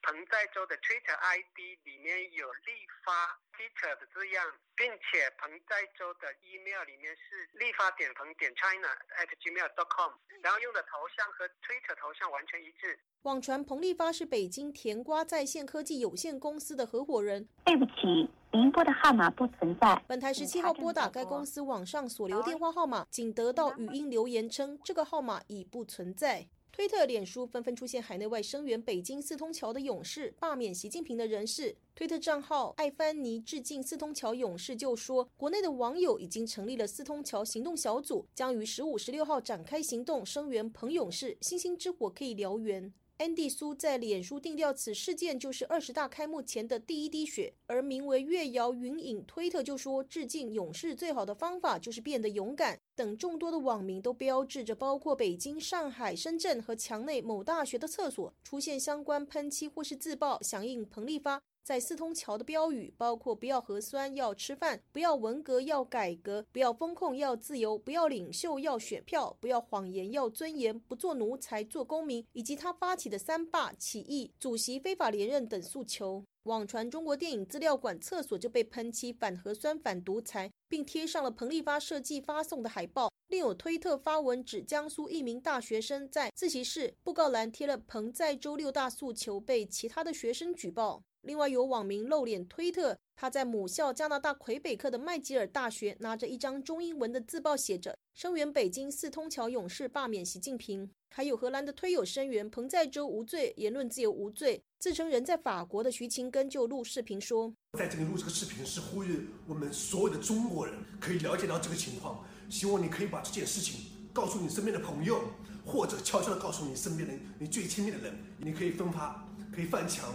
[0.07, 3.37] 彭在洲的 Twitter ID 里面有立发。
[3.57, 12.97] Twitter 的字样，并且彭在洲的 email 里面是立发点彭点 china at gmail dot com，然后用的头像和 Twitter 头像完全一致。
[13.23, 17.49] 网传彭立发是北京甜瓜在线科技有限公司的合伙人。
[17.65, 20.01] 对不起，您拨的号码不存在。
[20.07, 26.47] 本台十七号拨打该公司网上所留电话号码，仅得到语音留言称这个号码已不存在。
[26.77, 31.75] 推特、脸书纷纷出现海内外声援北京四通桥的勇士、罢免习近平的人士。
[31.95, 42.93] 推特账号艾凡尼致敬四通桥勇士就说，国内的网友已经成立了四通桥行动小组，将于十五、十六号展开行动，声援彭勇士，星星之火可以燎原。
[43.17, 47.55] Andy 苏在脸书定调，此事件就是二十大开幕前的第一滴血。
[47.65, 52.79] 而名为月摇云影推特就说，致敬勇士最好的方法就是变得勇敢。
[52.97, 61.39] 等众多的网民都标志着，包括北京、上海、深圳和墙内某大学的厕所出现相关喷漆或是自爆，响应彭立发。
[61.61, 72.25] 在四通桥的标语包括：不要核酸，要吃饭；不要文革，要改革；不要风控，要自由；不要领袖，要选票；不要谎言，要尊严；不做奴才，做公民。
[72.33, 76.23] 以及他发起的三罢起义、主席非法连任等诉求。
[76.47, 83.11] 网传中国电影资料馆厕所就被喷漆反核酸、反独裁，并贴上了彭立发设计发送的海报。
[83.27, 91.03] 另有推特发文指，江苏一名大学生在自习室布告栏贴了彭在周六大诉求，被其他的学生举报。
[91.21, 100.89] 另外有网民露脸推特，他在母校加拿大魁北克的麦吉尔大学拿着一张中英文的自报，写着“声援北京四通桥勇士罢免习近平”。
[101.09, 104.63] 还有荷兰的推友声援彭在洲无罪，言论自由无罪。
[104.79, 113.81] 自称人在法国的徐勤根就录视频说：“在这里录这个视频是呼吁我们所有的中国人可以了解到这个情况，希望你可以把这件事情
[114.13, 115.19] 告诉你身边的朋友，
[115.65, 120.13] 或者悄悄的告诉你身边的你最亲密的人，你可以分发，可以翻墙。”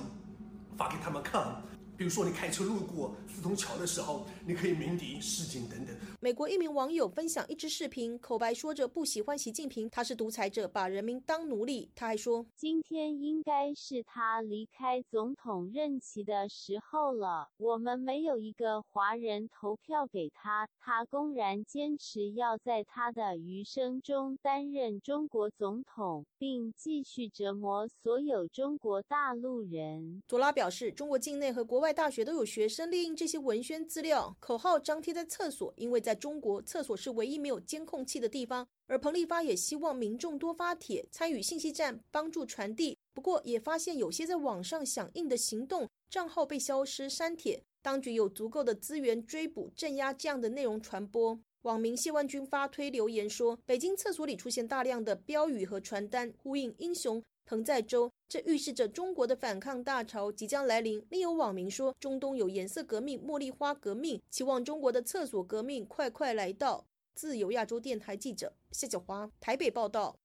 [0.78, 1.62] 发给他们看。
[1.94, 5.94] 比如说，你开车路过四通桥的时候，你可以鸣笛示警等等。
[6.24, 11.90] 美国一名网友分享一支视频，口白说着不喜欢习近平，他是独裁者，把人民当奴隶。
[11.96, 17.48] 他还说，今天应该是他离开总统任期的时候了。
[17.56, 30.22] 我们没有一个华人投票给他，他公然坚持要在他的余生中担任中国总统，并继续折磨所有中国大陆人。
[30.28, 31.92] 佐拉表示，中国境内和国外。
[31.92, 38.68] 大学都有学生利用这些文宣资料，口号张贴在厕所，因为在在中国，厕所是唯一没有监控器的地方。
[38.86, 42.98] 而彭立发也希望民众多发帖，参与信息站，帮助传递。
[43.14, 51.40] 不过，也发现有些在网上响应的行动账号被消失删帖，当局有足够的资源追捕镇压这样的内容传播。
[51.62, 57.22] 网民谢万军发推留言说，北京厕所里出现大量的标语和传单，呼应英雄。
[57.52, 61.04] 彭在洲，这预示着中国的反抗大潮即将来临。
[61.10, 66.86] 另有网民说，中东有颜色革命、茉莉花革命，期望中国的厕所革命快快来到。
[67.14, 70.16] 自由亚洲电台记者谢小华台北报道。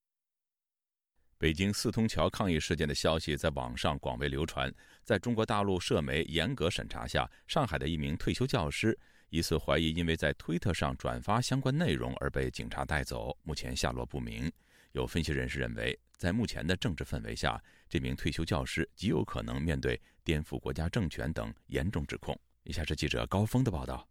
[1.37, 4.73] 北京四通桥抗议事件的消息在网上广为流传，
[5.03, 8.97] 在中国大陆社媒严格审查下，上海的一名退休教师
[9.31, 14.49] 疑似怀疑因为在推特上转发相关内容而被警察带走，目前下落不明。
[14.97, 22.37] 有分析人士认为，在目前的政治氛围下，这名退休教师极有可能面对颠覆国家政权等严重指控。
[22.63, 24.07] 以下是记者高峰的报道：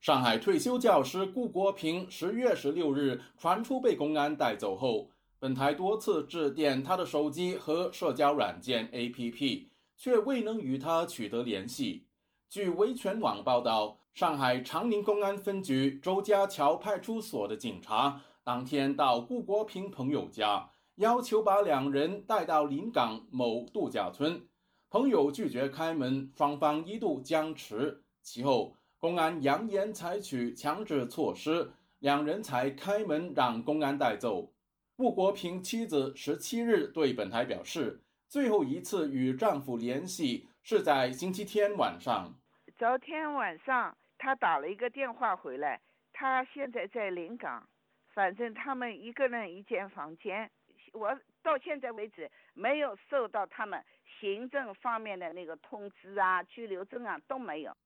[0.00, 9.66] 上海退休教师顾国平十月十六日传出被公安带走后，本台多次致电他的手机和社交软件 APP，
[9.96, 12.06] 却未能与他取得联系。
[12.48, 24.40] 据维权网报道，上海长宁公安分局周家桥派出所的警察当天到顾国平朋友家，要求把两人带到临港某度假村。
[24.88, 28.04] 朋友拒绝开门，双方一度僵持。
[28.22, 34.52] 其后，公安扬言采取强制措施，两人才开门让公安带走。
[34.96, 40.48] 顾国平妻子十七日对本台表示，最后一次与丈夫联系。
[40.62, 42.32] 是在星期天晚上。
[42.78, 45.80] 昨天晚上他打了一个电话回来，
[46.12, 47.68] 他现在在临港，
[48.16, 50.50] 反正他们一个人一间房间。
[50.94, 53.78] 我到现在为止没有收到他们
[54.18, 57.76] 行政方面的那个通知啊、拘留证啊都没有。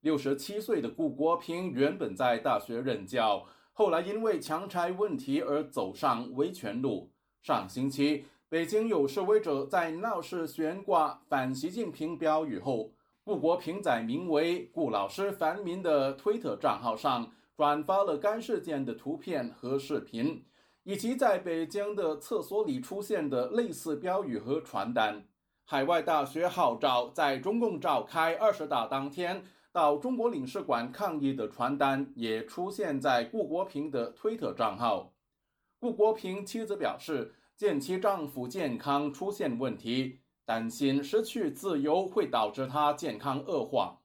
[0.00, 7.12] 六十七岁的顾国平原本在大学任教，后来因为强拆问题而走上维权路。
[7.42, 8.24] 上星期。
[8.48, 12.92] 北京有示威者在闹市悬挂反习近平标语后，
[13.24, 20.44] 顾国平在名为“顾老师樊民”的推特账号上转发了该事件的图片和视频，
[20.82, 25.26] 以及在北京的厕所里出现的类似标语和传单。
[25.64, 35.14] 海外大学号召在中共召开二十大当天到中国领事馆抗议的传单也出现在顾国平的推特账号。
[35.78, 37.34] 顾国平妻子表示。
[37.56, 44.00] 见其丈夫健康出现问题，担心失去自由会导致他健康恶化。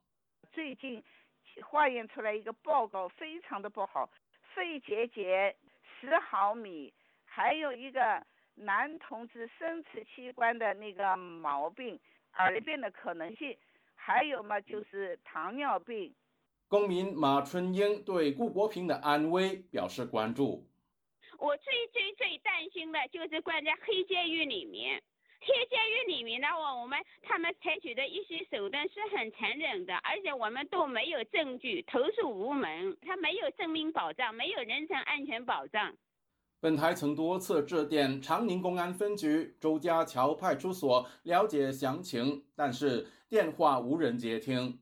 [0.52, 1.02] 最近
[1.62, 4.10] 化验出来一个报告，非常的不好，
[4.54, 5.56] 肺结节
[6.00, 6.94] 十毫米，
[7.26, 12.00] 还有一个男同志生殖器官的那个毛病，
[12.38, 13.58] 耳病的可能性，
[13.96, 16.14] 还有嘛就是糖尿病。
[16.68, 20.68] 公民马春英对顾国平的安危表示关注。
[21.40, 25.02] 我最最最担心的就是关在黑监狱里面，
[25.42, 35.94] 黑监狱里面的话，我们他们采取的一些手段是很残忍的，而且我们都没有证据，投诉无门，他没有生命保障，没有人身安全保障。
[36.62, 44.80] 本台曾多次致电长宁公安分局周家桥派出所了解详情，但是电话无人接听。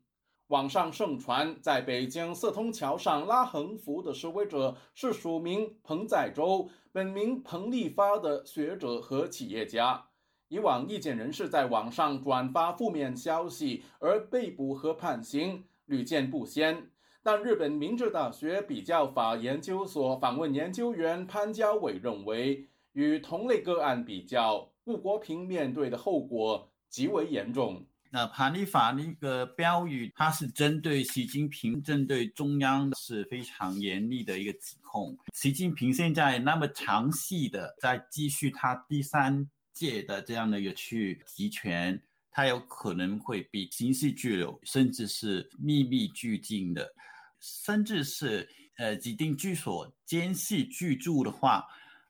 [0.47, 10.06] 网上盛传，在北京四通桥上拉横幅的示威者是署名彭载洲、本名彭立发的学者和企业家。
[10.49, 16.89] 以往意见人士在网上转发负面消息而被捕和判刑屡见不鲜，
[17.21, 27.85] 但日本明治大学比较法研究所访问研究员潘家伟认为，与同类个案比较，顾国平面对的后果极为严重。
[28.09, 35.17] 那潘立法那个标语，它是针对习近平、针对中央是非常严厉的一个指控。
[35.33, 39.45] 习近平现在那么长细的在继续他第三
[39.77, 42.01] 届的这样的一个去集权，
[42.31, 46.93] 他有可能会被刑事拘留，甚至是秘密拘禁的，
[47.39, 51.65] 甚至是呃指定居所监视居住的话，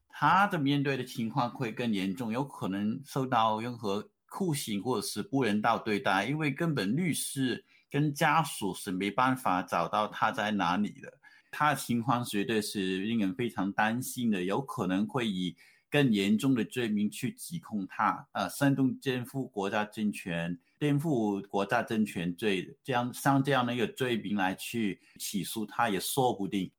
[0.07, 4.09] 他的面对的情况会更严重，有可能受到任何。
[4.30, 11.11] 酷刑或者是不人道对待，因为根本律师跟家属是没办法找到他在哪里的，
[11.49, 15.55] 他的情况绝对是令人非常担心的，有可能会以
[15.90, 26.72] 更严重的罪名去指控他，呃，煽动颠覆国家政权、颠覆国家政权罪，这样像这样的一个罪名来去起诉他也说不定。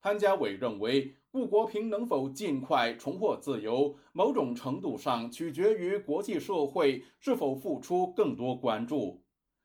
[0.00, 1.16] 潘家伟认为。
[1.36, 9.22] 顾国平能否尽快重获自由，某种程度上取决于国际社会是否付出更多关注。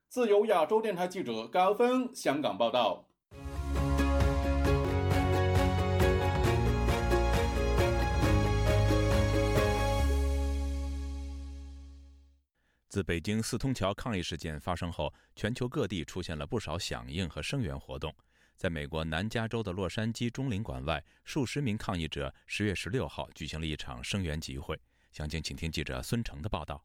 [0.09, 3.07] 自由亚洲电台记者高峰香港报道。
[12.91, 18.13] 自北京四通桥抗议事件发生后，全球各地出现了不少响应和声援活动。
[18.57, 24.77] 在美国南加州的洛杉矶中领馆外，数十名抗议者十月十六号举行了一场声援集会。
[25.13, 26.83] 详情，请听记者孙成的报道。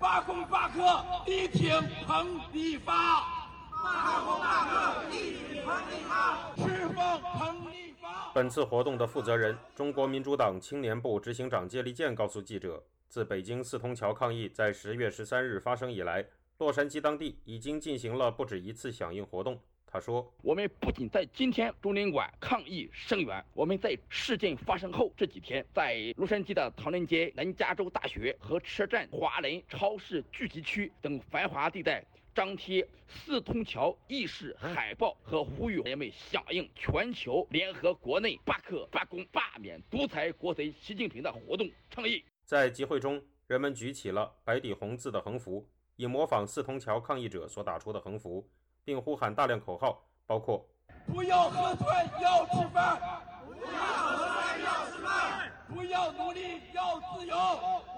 [0.00, 1.68] 罢工罢课，力挺
[2.06, 3.50] 彭立发！
[3.70, 6.56] 罢工罢课，力挺彭立发！
[6.56, 8.32] 释放彭立发！
[8.32, 12.82] 本次活动的负责人，中国民主党青年部执行长谢立健告诉记者，
[13.14, 16.26] 自北京四通桥抗议在十月十三日发生以来，
[16.58, 19.56] 洛杉矶当地已经进行了不止一次响应活动。
[19.86, 32.04] 他说：“我们不仅在今天中领馆抗议声援，我们在事件发生后这几天，在洛杉矶的唐人街、南加州大学和车站、华人超市聚集区等繁华地带
[32.34, 45.66] 张贴四通桥义士海报和呼吁人们响应全球联合国内罢课、罢工、罢免独裁国贼习近平的活动倡议。”在集会中，人们举起了白底红字的横幅，
[45.96, 48.46] 以模仿四通桥抗议者所打出的横幅。
[48.84, 50.68] 并呼喊大量口号，包括
[51.08, 51.86] “不要喝醉，
[52.22, 52.98] 要吃饭；
[53.46, 57.34] 不要喝醉，要吃饭；不要奴隶，要自由；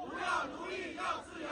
[0.07, 1.49] 不要奴隶，要自由”。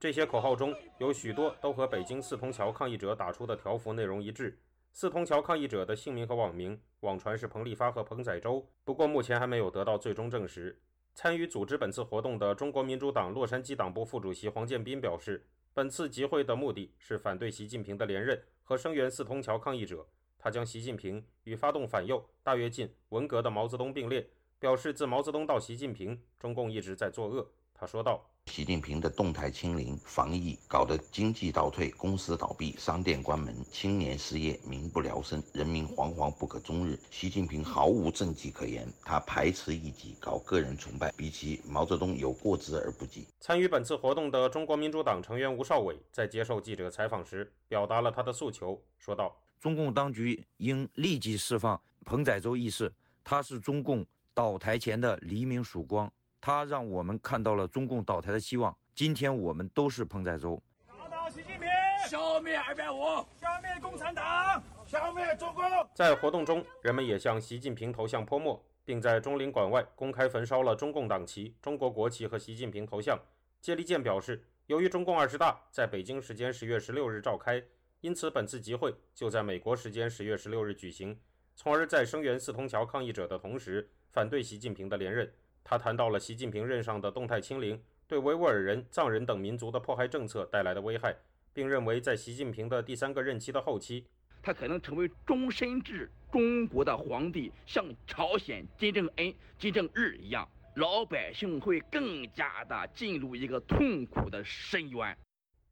[0.00, 4.58] 这些口号中有许多都和北京四通桥抗议者打出的条幅内容一致。
[4.90, 10.80] 四通桥抗议者的姓名和网名，网传是彭立发和彭载洲，不过目前还没有得到最终证实。
[11.14, 18.42] 参与组织本次活动的中国民主党洛杉矶党部副主席黄建斌表示，本次集会的目的是反对习近平的连任。
[18.64, 20.06] 和声援四通桥抗议者，
[20.38, 24.26] 他将习近平与发动反右、大跃进、文革的毛泽东并列，
[24.58, 27.52] 表示自毛泽东到习近平，中共一直在作恶。
[27.82, 36.96] 他说道：“习近平的动态清零、防疫搞得经济倒退、公司倒闭、商店关门、青年失业、民不聊生、人民惶惶不可终日。
[37.10, 56.08] 习近平毫无政绩可言，他排斥异己，搞个人崇拜，比起毛泽东有过之而不及。”参与本次活动的中国民主党成员吴少伟在接受记者采访时，表达了他的诉求，说道：“中共当局应立即释放彭载洲一事，他是中共倒台前的黎明曙光。”
[56.44, 58.76] 他让我们看到了中共倒台的希望。
[58.96, 60.60] 今天我们都是彭载舟。
[60.88, 61.68] 打倒习近平，
[62.08, 62.98] 消灭二百五，
[63.40, 65.62] 消灭共产党，消灭中共。
[65.94, 73.16] 在活动中，人们也向习近平头像泼墨，并在中领馆外公开焚烧了中共党旗、中国国旗和习近平头像。
[73.60, 77.62] 接力健表示，由于中共二十大在北京时间十月十六日召开，
[78.00, 81.16] 因此本次集会就在美国时间十月十六日举行，
[81.54, 85.32] 从而在声援四通桥抗议者的同时，反对习近平的连任。
[85.64, 91.16] 他谈到了习近平任上的动态清零对维吾尔人、藏人等民族的迫害政策带来的危害，
[91.52, 94.06] 并认为在习近平的第三个任期的后期，
[94.42, 100.46] 他可能成为终身制中国的皇帝，像朝鲜金正恩、金正日一样，
[100.76, 105.16] 老百姓会更加的进入一个痛苦的深渊。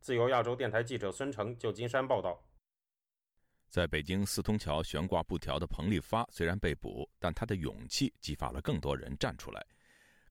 [0.00, 2.42] 自由亚洲电台记者孙成，旧金山报道。
[3.68, 9.64] 在北京四通桥悬挂布条的彭立发虽然被捕，但他的勇气激发了更多人站出来。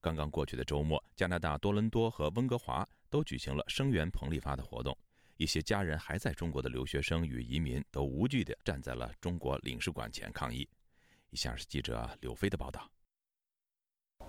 [0.01, 4.97] 刚刚过去的周末，加拿大多伦多和温哥华都举行了声援彭立发的活动。
[5.35, 10.67] 一些家人还在中国的留学生与移民都无惧地站在了中国领事馆前抗议。
[11.29, 12.89] 以下是记者柳飞的报道。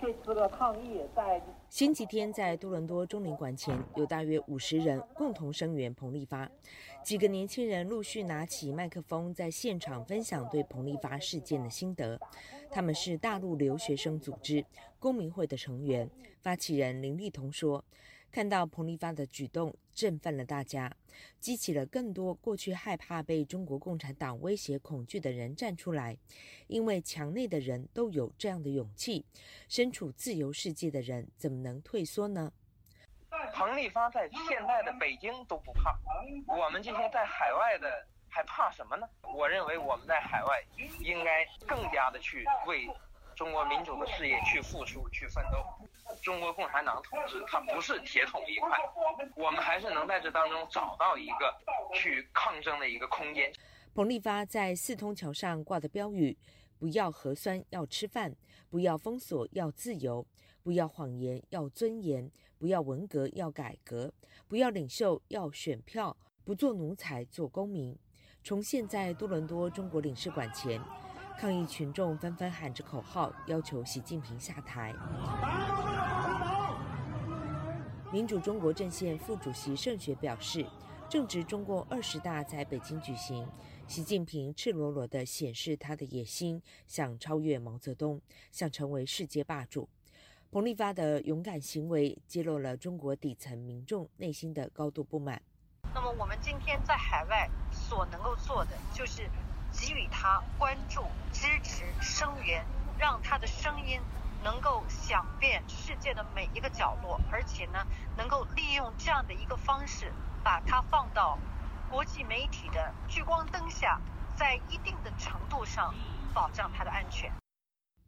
[0.00, 6.50] 这次的抗议在星期天在多伦多中领馆前，有大约五十人共同声援彭立发。
[7.04, 12.18] 几个年轻人陆续拿起麦克风，在现场分享对彭立发事件的心得。
[12.70, 14.64] 他们是大陆留学生组织
[14.98, 16.08] 公民会的成员，
[16.40, 17.84] 发起人林立彤说
[18.32, 20.94] ：“看到彭丽发的举动，振奋了大家，
[21.40, 26.16] 激起了更多过去害怕被中国共产党威胁、恐惧的人站出来。
[26.66, 29.24] 因为墙内的人都有这样的勇气，
[29.68, 32.52] 身处自由世界的人怎么能退缩呢？”
[33.52, 35.98] 彭丽发在现在的北京都不怕，
[36.46, 38.06] 我们这些在海外的。
[38.32, 39.04] 还怕什么呢？
[39.34, 40.62] 我认为我们在海外
[41.00, 42.88] 应该更加的去为
[43.34, 45.58] 中国民主的事业去付出、去奋斗。
[46.22, 48.78] 中国共产党统治它不是铁桶一块，
[49.36, 51.54] 我们还是能在这当中找到一个
[51.94, 53.52] 去抗争的一个空间。
[53.94, 56.36] 彭立发在四通桥上挂的标语
[56.78, 58.30] ：“不要核酸，要吃饭；
[58.70, 60.24] 不要封锁，要自由；
[60.62, 64.12] 不要谎言，要尊严；不要文革，要改革；
[64.46, 67.98] 不要领袖，要选票；不做奴才，做公民。”
[68.42, 70.80] 重现在多伦多中国领事馆前，
[71.38, 74.94] 抗议群众纷纷喊着口号，要求习近平下台。
[78.12, 80.66] 民主中国阵线副主席盛雪表示，
[81.08, 83.46] 正值中共二十大在北京举行，
[83.86, 89.88] 习近平赤裸裸地显示他的野心，想超越毛泽东，想成为世界霸主。
[90.50, 95.40] 彭立发的勇敢行为揭露了中国底层民众内心的高度不满。
[95.94, 97.48] 那么，我们今天在海外。
[97.72, 99.30] 所能够做的就是
[99.72, 101.02] 给予他关注、
[101.32, 102.64] 支持、声援，
[102.98, 104.00] 让他的声音
[104.42, 107.86] 能够响遍世界的每一个角落，而且呢，
[108.16, 110.12] 能够利用这样的一个方式，
[110.42, 111.38] 把它放到
[111.90, 114.00] 国际媒体的聚光灯下，
[114.36, 115.94] 在一定的程度上
[116.34, 117.30] 保障它的安全。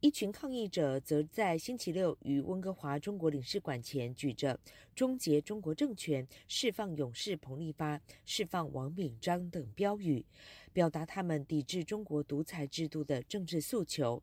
[0.00, 4.58] 一群抗议者则在星期六于温哥华中国领事馆前举着
[4.96, 10.26] “终结中国政权、释放勇士彭立发、释放王炳章”等标语，
[10.72, 14.20] 表达他们抵制中国独裁制度的政治诉求。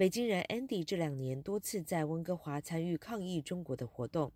[0.00, 4.32] 北京人 Andy 这两年多次在温哥华参与抗议中国的活动。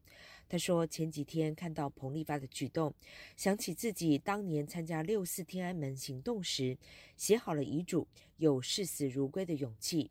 [0.46, 2.94] 他说：“前几天看到彭立发的举动，
[3.34, 6.76] 想起自己当年参加六四天安门行动时，
[7.16, 8.06] 写好了遗嘱，
[8.36, 10.10] 有视死如归的勇气。”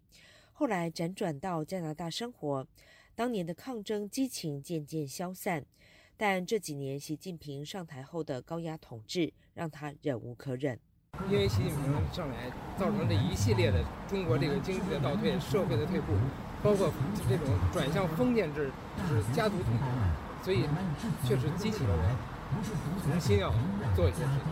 [0.54, 2.68] 后来辗转到加拿大生活，
[3.14, 5.64] 当年的抗争激情渐渐消散，
[6.18, 10.80] 但这几年习近平上台后的高压统治让他忍无可忍。
[11.34, 16.14] 因为习近平上来，造成这一系列的中国这个经济的倒退、社会的退步，
[16.62, 16.92] 包括
[17.30, 20.66] 这种转向封建制、就是家族统治，所以
[21.26, 23.52] 确实激起了我重新要
[23.96, 24.48] 做一些事情。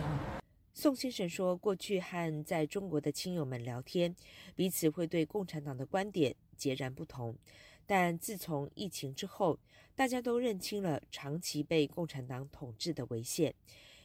[0.72, 4.14] 宋先生说：“过去和在中国的亲友们聊天，
[4.56, 7.36] 彼此会对共产党的观点截然不同。
[7.86, 9.58] 但自从疫情之后，
[9.94, 13.54] 大家都认清了长期被共产党统治的危险，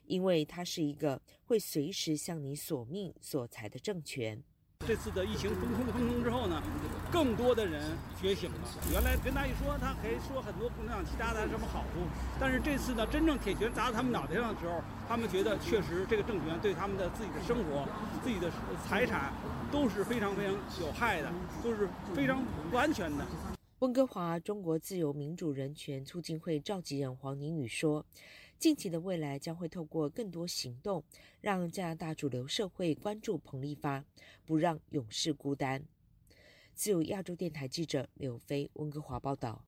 [0.07, 4.43] 因为它是一个会随时向你索命索财的政权。”
[4.85, 6.61] 这次的疫情封控封控之后呢，
[7.11, 8.57] 更多的人觉醒了。
[8.91, 12.05] 原来跟他一说，他可以说很多共产党其他的什么好处，
[12.39, 17.89] 但是这次呢，真正铁拳砸到他们脑袋上的时候，他们觉得确实这个政权对他们的自己的生活、
[18.23, 18.51] 自己的
[18.87, 19.33] 财产
[19.71, 21.33] 都是非常非常有害的，
[21.63, 23.25] 都是非常不安全的。
[23.79, 28.05] 温哥华中国自由民主人权促进会召集人黄宁宇说。
[28.59, 31.03] 近期的未来将会透过更多行动，
[31.41, 34.03] 让加拿大主流社会关注彭立发，
[34.45, 35.85] 不让勇士孤单。
[36.73, 39.63] 自由亚洲电台记者柳飞温哥华报道。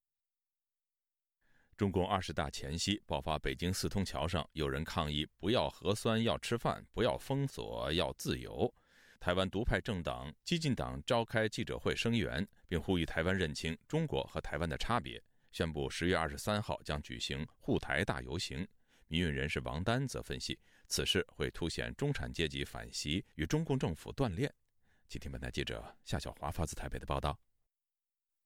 [1.78, 8.74] 中共二十大前夕爆发，北京四通桥上有人抗议：不要核酸，要吃饭；不要封锁，要自由。
[9.20, 15.22] 台湾独派政党激进党召开记者会声援，并呼吁台湾认清中国和台湾的差别，
[15.52, 18.68] 宣布十月二十三号将举行护台大游行。
[19.10, 24.54] 民运人士王丹则分析，此事会凸显中产阶级反袭与中共政府断裂。
[25.08, 27.40] 请听本台记者夏小华发自台北的报道：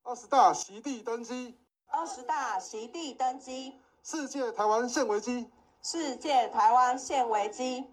[0.03, 5.49] 二十大席地登基，二十大席地登基，世界台湾现危机，
[5.81, 7.83] 世界台湾现危机。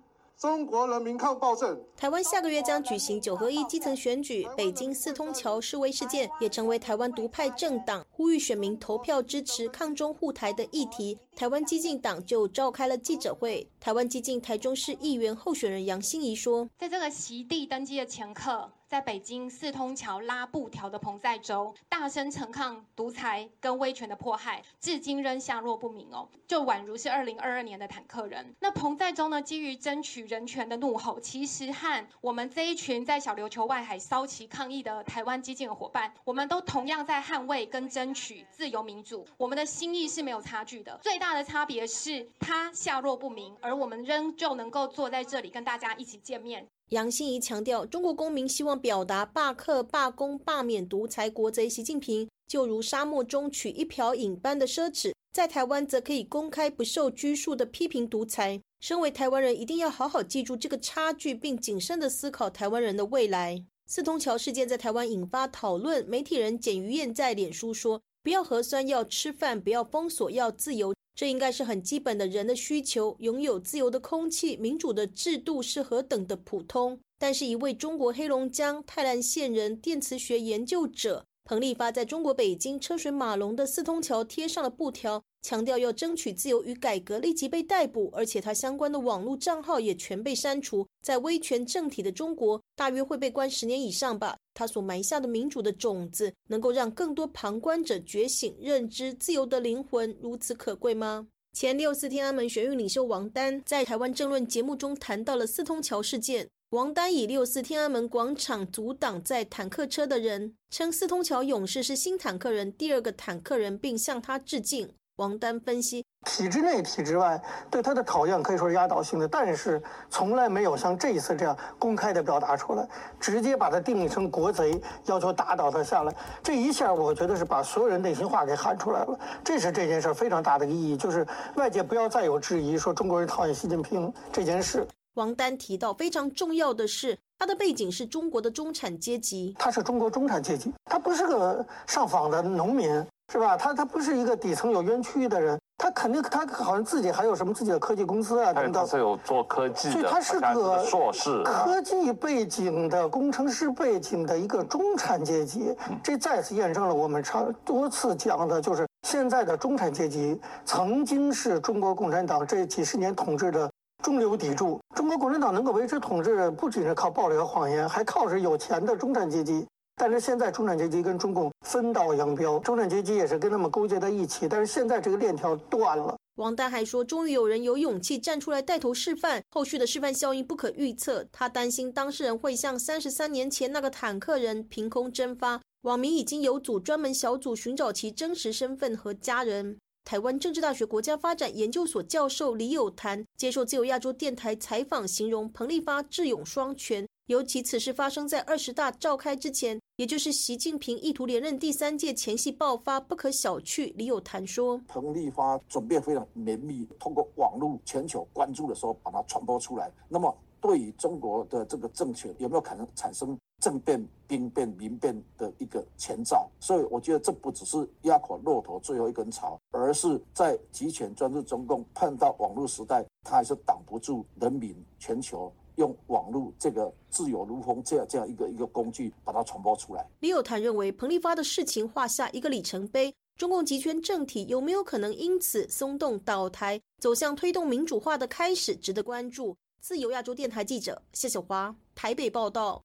[0.40, 1.78] 中国人民抗暴政。
[1.94, 11.18] 台湾下个月将举行九合一基层选举，北京四通桥示威事件也成为台湾独派政党呼吁选民投票支持抗中护台的议题。
[11.36, 13.68] 台湾激进党就召开了记者会。
[13.78, 28.52] 台湾激进台中市议员候选人杨心怡说：“在这个席地登基的前刻。”在北京四通桥拉布条的彭在洲，大声陈抗独裁跟威权的迫害，至今仍下落不明哦，就宛如是二零二二年的坦克人。
[28.58, 40.98] 那彭在洲呢，基于争取人权的怒吼，其实和我们这一群在小琉球外海骚旗抗议的台湾激进的伙伴，我们都同样在捍卫跟争取自由民主，我们的心意是没有差距的。
[41.00, 46.66] 最大的差别是他下落不明，而我们仍旧能够坐在这里跟大家一起见面。
[46.90, 58.60] 杨欣怡强调，中国公民希望表达罢课、罢工、罢免独裁国贼习近平，就如沙漠中取一瓢饮般的奢侈；在台湾，则可以公开不受拘束的批评独裁。
[58.80, 63.64] 身为台湾人，一定要好好记住这个差距，并谨慎的思考台湾人的未来。
[63.86, 76.98] 四通桥事件在台湾引发讨论，媒体人简于燕在脸书说：“不要核酸，要吃饭；不要封锁，要自由。”这应该是很基本的人的需求，拥有自由的空气、民主的制度是何等的普通。
[77.18, 90.86] 但是，一位中国黑龙江泰兰县人电磁学研究者彭立发在中国北京车水马龙的四通桥贴上了布条，强调要争取自由与改革，立即被逮捕，而且他相关的网络账号也全被删除。
[91.02, 94.36] 在威权政体的中国，大约会被关十年以上吧。
[94.54, 101.26] 他所埋下的民主的种子，能够让更多旁观者觉醒、认知自由的灵魂如此可贵吗？
[101.52, 106.48] 前六四天安门学运领袖王丹在台湾政论节目中谈到了四通桥事件。
[106.70, 114.88] 王丹以六四天安门广场阻挡在坦克车的人，称四通桥勇士是新坦克人第二个坦克人，并向他致敬。
[115.16, 126.14] 王丹分析，体制内、体制外对他的讨厌可以说是压倒性的，但是从来没有像这一次这样公开的表达出来，直接把他定义成国贼，要求打倒他下来。
[126.40, 129.18] 这一下，我觉得是把所有人内心话给喊出来了。
[129.42, 134.86] 这是这件事非常大的意义，就是外界不要再有质疑，说中国人讨厌习近平这件事。
[135.14, 143.04] 王丹提到，非常重要的是，他的背景是中国的中产阶级，他是中国中产阶级，他不是个上访的农民。
[143.32, 143.56] 是吧？
[143.56, 148.84] 他他不是一个底层有冤屈的人，他肯定他好像自己还有什么自己的科技公司啊等等。
[148.84, 155.72] 他是有做科技的，所以他是个硕士，科技背景的工程师背景的一个中产阶级。
[156.02, 163.69] 这再次验证了我们常多次讲的，就是现在的中产阶级曾经是中国共产党这几十年统治的
[164.02, 164.80] 中流砥柱。
[164.94, 169.66] 中国共产党能够维持统治，不仅是靠暴力和谎言，还靠是有钱的中产阶级。
[169.96, 174.48] 但是现在中产阶级跟中共分道扬镳，中产阶级也是跟他们勾结在一起。
[174.48, 176.16] 但是现在这个链条断了。
[176.36, 181.26] 王丹还说，终于有人有勇气站出来带头示范，后续的示范效应不可预测。
[181.30, 185.60] 他担心当事人会像三十三年前那个坦克人凭空蒸发。
[185.82, 189.76] 网民已经有组专门小组寻找其真实身份和家人。
[190.10, 197.06] 台湾政治大学国家发展研究所教授李友谈接受自由亚洲电台采访，形容彭立发智勇双全。
[197.26, 203.94] 尤其此事发生在二十大召开之前，也就是习近平意图连任第三届前夕爆发，不可小觑。
[203.94, 209.92] 李友谈说：“彭立发准备非常绵密，通过网络全球关注的时候把它传播出来。
[210.08, 216.48] 那么，对于中国的这个政权有没有可能产生政变、兵变、民变的一个前兆？
[216.60, 230.06] 所以，我觉得这不只是压垮骆驼最后一根草，而是在集权专制中共碰到网络时代，它还是挡不住人民全球。”用网络这个自由如风这样这样一个一个工具把它传播出来。
[230.18, 239.56] 李友谈认为，彭立发的事情画下一个里程碑，中共集权政体有没有可能因此松动倒台，走向推动民主化的开始，值得关注。
[239.80, 242.84] 自由亚洲电台记者谢小华台北报道。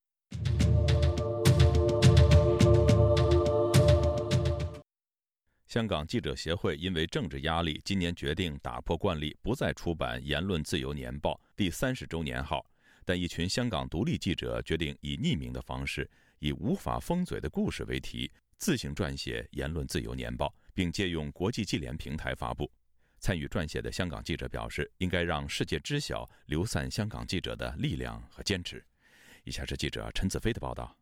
[5.67, 12.65] 香港记者协会因为政治压力，今年决定打破惯例，不再出版《言论自由年报》第三十周年号。
[13.03, 22.71] 但一群香港独立记者决定以匿名的方式，以“无法封嘴的故事”为题，自行撰写《言论自由年报》，并借用国际记联平台发布。
[23.25, 28.85] 参与撰写的香港记者表示，应该让世界知晓流散香港记者的力量和坚持。
[29.45, 30.95] 以下是记者陈子飞的报道。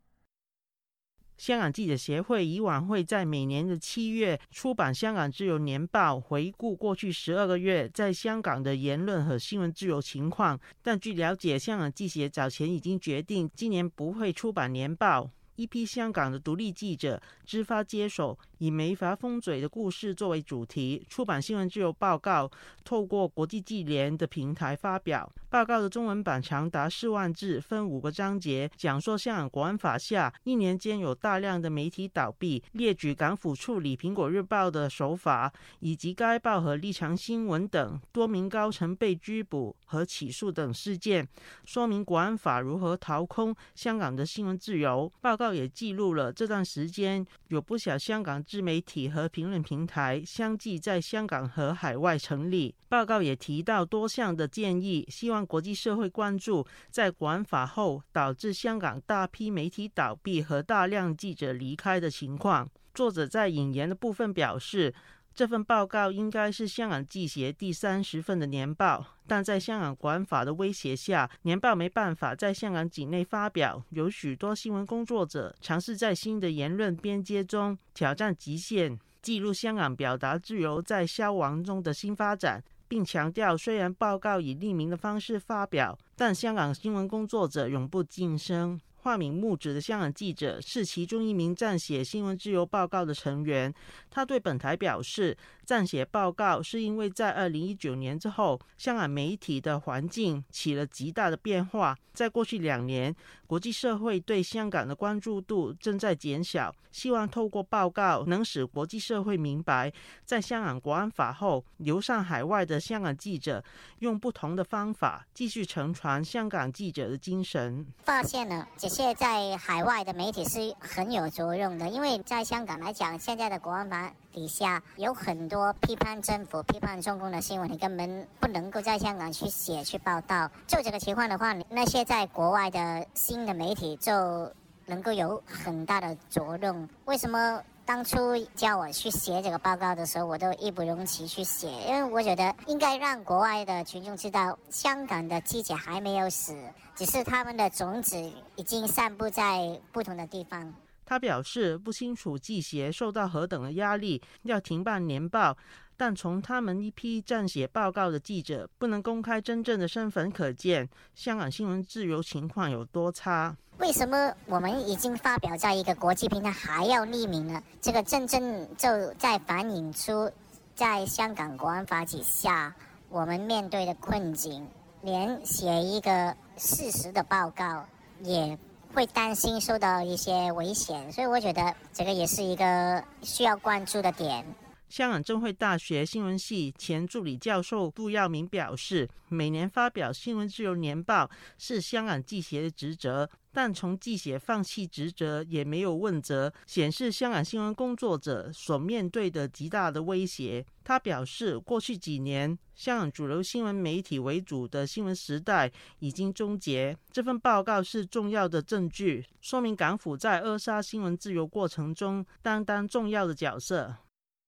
[1.35, 10.57] 香港记者协会以往会在每年的七月出版《香港自由年报》，回顾过去十二个月在香港的言论和新闻自由情况。
[10.81, 15.29] 但据了解，香港记协早前已经决定，今年不会出版年报。
[15.55, 22.49] 一批香港的独立记者自发接手，以“没法封嘴”的故事作为主题，出版新闻自由报告，
[22.85, 25.29] 透过国际记联的平台发表。
[25.49, 35.51] 报告的中文版长达四万字，分五个章节，讲述香港国安法下一年间有大量的媒体倒闭，列举港府处理《苹果日报》的手法，
[35.81, 41.27] 以及该报和立场新闻等多名高层被拘捕和起诉等事件，
[41.65, 45.11] 说明国安法如何掏空香港的新闻自由。
[45.19, 52.75] 报告也记录了这段时间有不少香港自媒体和评论平台相继在香港和海外成立。
[52.87, 55.43] 报告也提到多项的建议，希望。
[55.43, 62.69] 国际社会关注在国安法后导致香港大批媒体倒闭和大量记者离开的情况。
[62.93, 64.93] 作者在引言的部分表示，
[65.35, 73.83] 这份报告应该是香港记协第三十份的年报，但在香港国安法的威胁下，年报没办法在香港境内发表。
[73.89, 82.63] 有许多新闻工作者尝试在新的言论边界中挑战极限，记录香港表达自由在消亡中的新发展。
[82.85, 88.79] 并强调，虽然报告以匿名的方式发表，但香港新闻工作者永不晋升。
[89.03, 93.71] 化名木子的香港记者是其中一名撰写《新闻自由报告》的成员。
[94.09, 101.97] 他对本台表示，撰写报告是因为在二零一九年之后，香港媒体的环境起了极大的变化。
[102.13, 103.15] 在过去两年，
[103.47, 106.73] 国际社会对香港的关注度正在减小。
[106.91, 109.91] 希望透过报告，能使国际社会明白，
[110.23, 113.63] 在香港国安法后，流上海外的香港记者
[113.99, 117.83] 用不同的方法继续承传香港记者的精神。
[118.03, 130.49] 发现了这些在海外的媒体是很有作用的，因为在香港来讲，现在的国安法底下有很多批判政府、批判中共的新闻，你根本不能够在香港去写、去报道。
[130.67, 134.51] 就这个情况的话，那些在国外的新的媒体就
[134.87, 136.89] 能够有很大的作用。
[137.05, 141.69] 为什么当初叫我去写这个报告的时候，我都义不容辞去写？
[141.87, 146.57] 因为我觉得应该让国外的群众知道，香港的记者还没有死，
[146.95, 148.17] 只是他们的种子
[148.55, 150.73] 已经散布在不同的地方。
[151.05, 155.57] 他表示不清楚记协受到何等的压力要停办年报，
[155.97, 163.55] 但从他们一批撰写报告的记者不能公开真正的身份可见，香港新闻自由情况有多差。
[163.79, 167.61] 为什么我们已经发表在一个国际平台还要匿名呢？
[167.81, 170.31] 这个真正就在反映出
[170.75, 172.73] 在香港国安法底下，
[173.09, 174.67] 我们面对的困境，
[175.01, 177.83] 连写一个事实的报告
[178.21, 178.57] 也
[178.93, 184.45] 会担心受到一些危险，所以我觉得这个也是一个需要关注的点。
[184.93, 191.27] 香港政会大学新闻系前助理教授杜耀明表示，每年发表新闻自由年报
[191.57, 200.63] 是香港记协的职责，但从记协放弃职责也没有问责，显示香港新闻工作者所面对的极大的威胁。
[200.83, 206.95] 他表示，过去几年香港主流新闻媒体为主的新闻时代已经终结。
[207.11, 213.95] 这份报告是重要的证据，说明港府在扼杀新闻自由过程中担当重要的角色。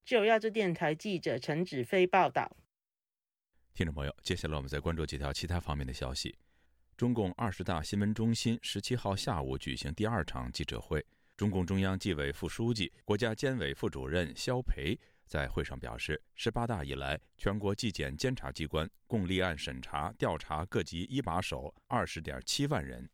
[0.06, 2.56] 就亚洲电台记者陈子飞报道。
[3.74, 6.38] 听众朋友，接下来我们再关注几条其他方面的消息。
[6.95, 11.03] 中共二十大新闻中心十七号下午举行第二场记者会，
[11.36, 14.95] 中共中央纪委副书记、国家监委副主任肖培
[15.26, 23.10] 在会上表示，十八大以来，全国纪检监察机关共立案审查、调查各级一把手二十点七万人。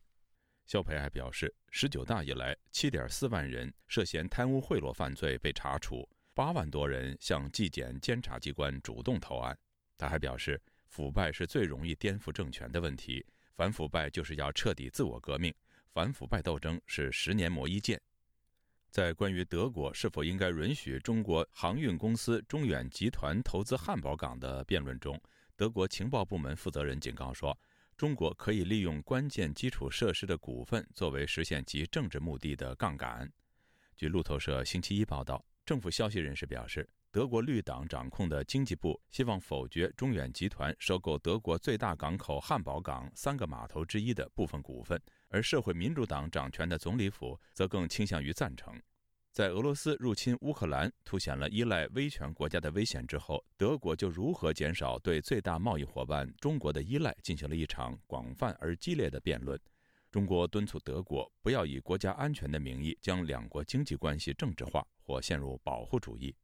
[0.66, 6.06] 肖培还表示，十九大以来，七点四万人涉嫌贪污贿赂犯罪被查处。
[6.34, 9.56] 八万多人向纪检监察机关主动投案。
[9.98, 13.24] 他还表示，腐败是最容易颠覆政权的问题，
[13.54, 15.54] 反腐败就是要彻底自我革命，
[15.92, 18.00] 反腐败斗争是十年磨一剑。
[18.90, 25.18] 在关于德国是否应该允许中国航运公司中远集团投资汉堡港的辩论中，
[25.56, 27.58] 德国情报部门负责人警告说，
[27.96, 33.30] 中国可以利用关键基础设施的股份作为实现其政治目的的杠杆。
[33.96, 35.42] 据路透社星期一报道。
[35.64, 48.74] 政府消息人士表示，德国绿党掌控的经济部希望否决中远集团收购德国最大港口汉堡港三个码头之一的部分股份，而社会民主党掌权的总理府则更倾向于赞成。
[49.30, 59.58] 在俄罗斯入侵乌克兰凸显了依赖威权国家的危险之后，德国就如何减少对最大贸易伙伴中国的依赖进行了一场广泛而激烈的辩论。
[60.12, 66.36] 中国敦促德国不要以国家安全的名义将两国经济关系政治化或陷入保护主义。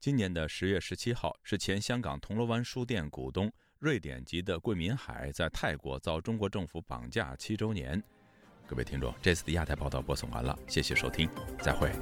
[0.00, 8.02] 今年的十月十七号是前香港铜锣湾书店股东瑞典籍的桂民海在泰国遭中国政府绑架七周年。
[8.66, 11.28] 各位听众，这次的亚太报道播送完了，谢谢收听，
[11.60, 11.92] 再会。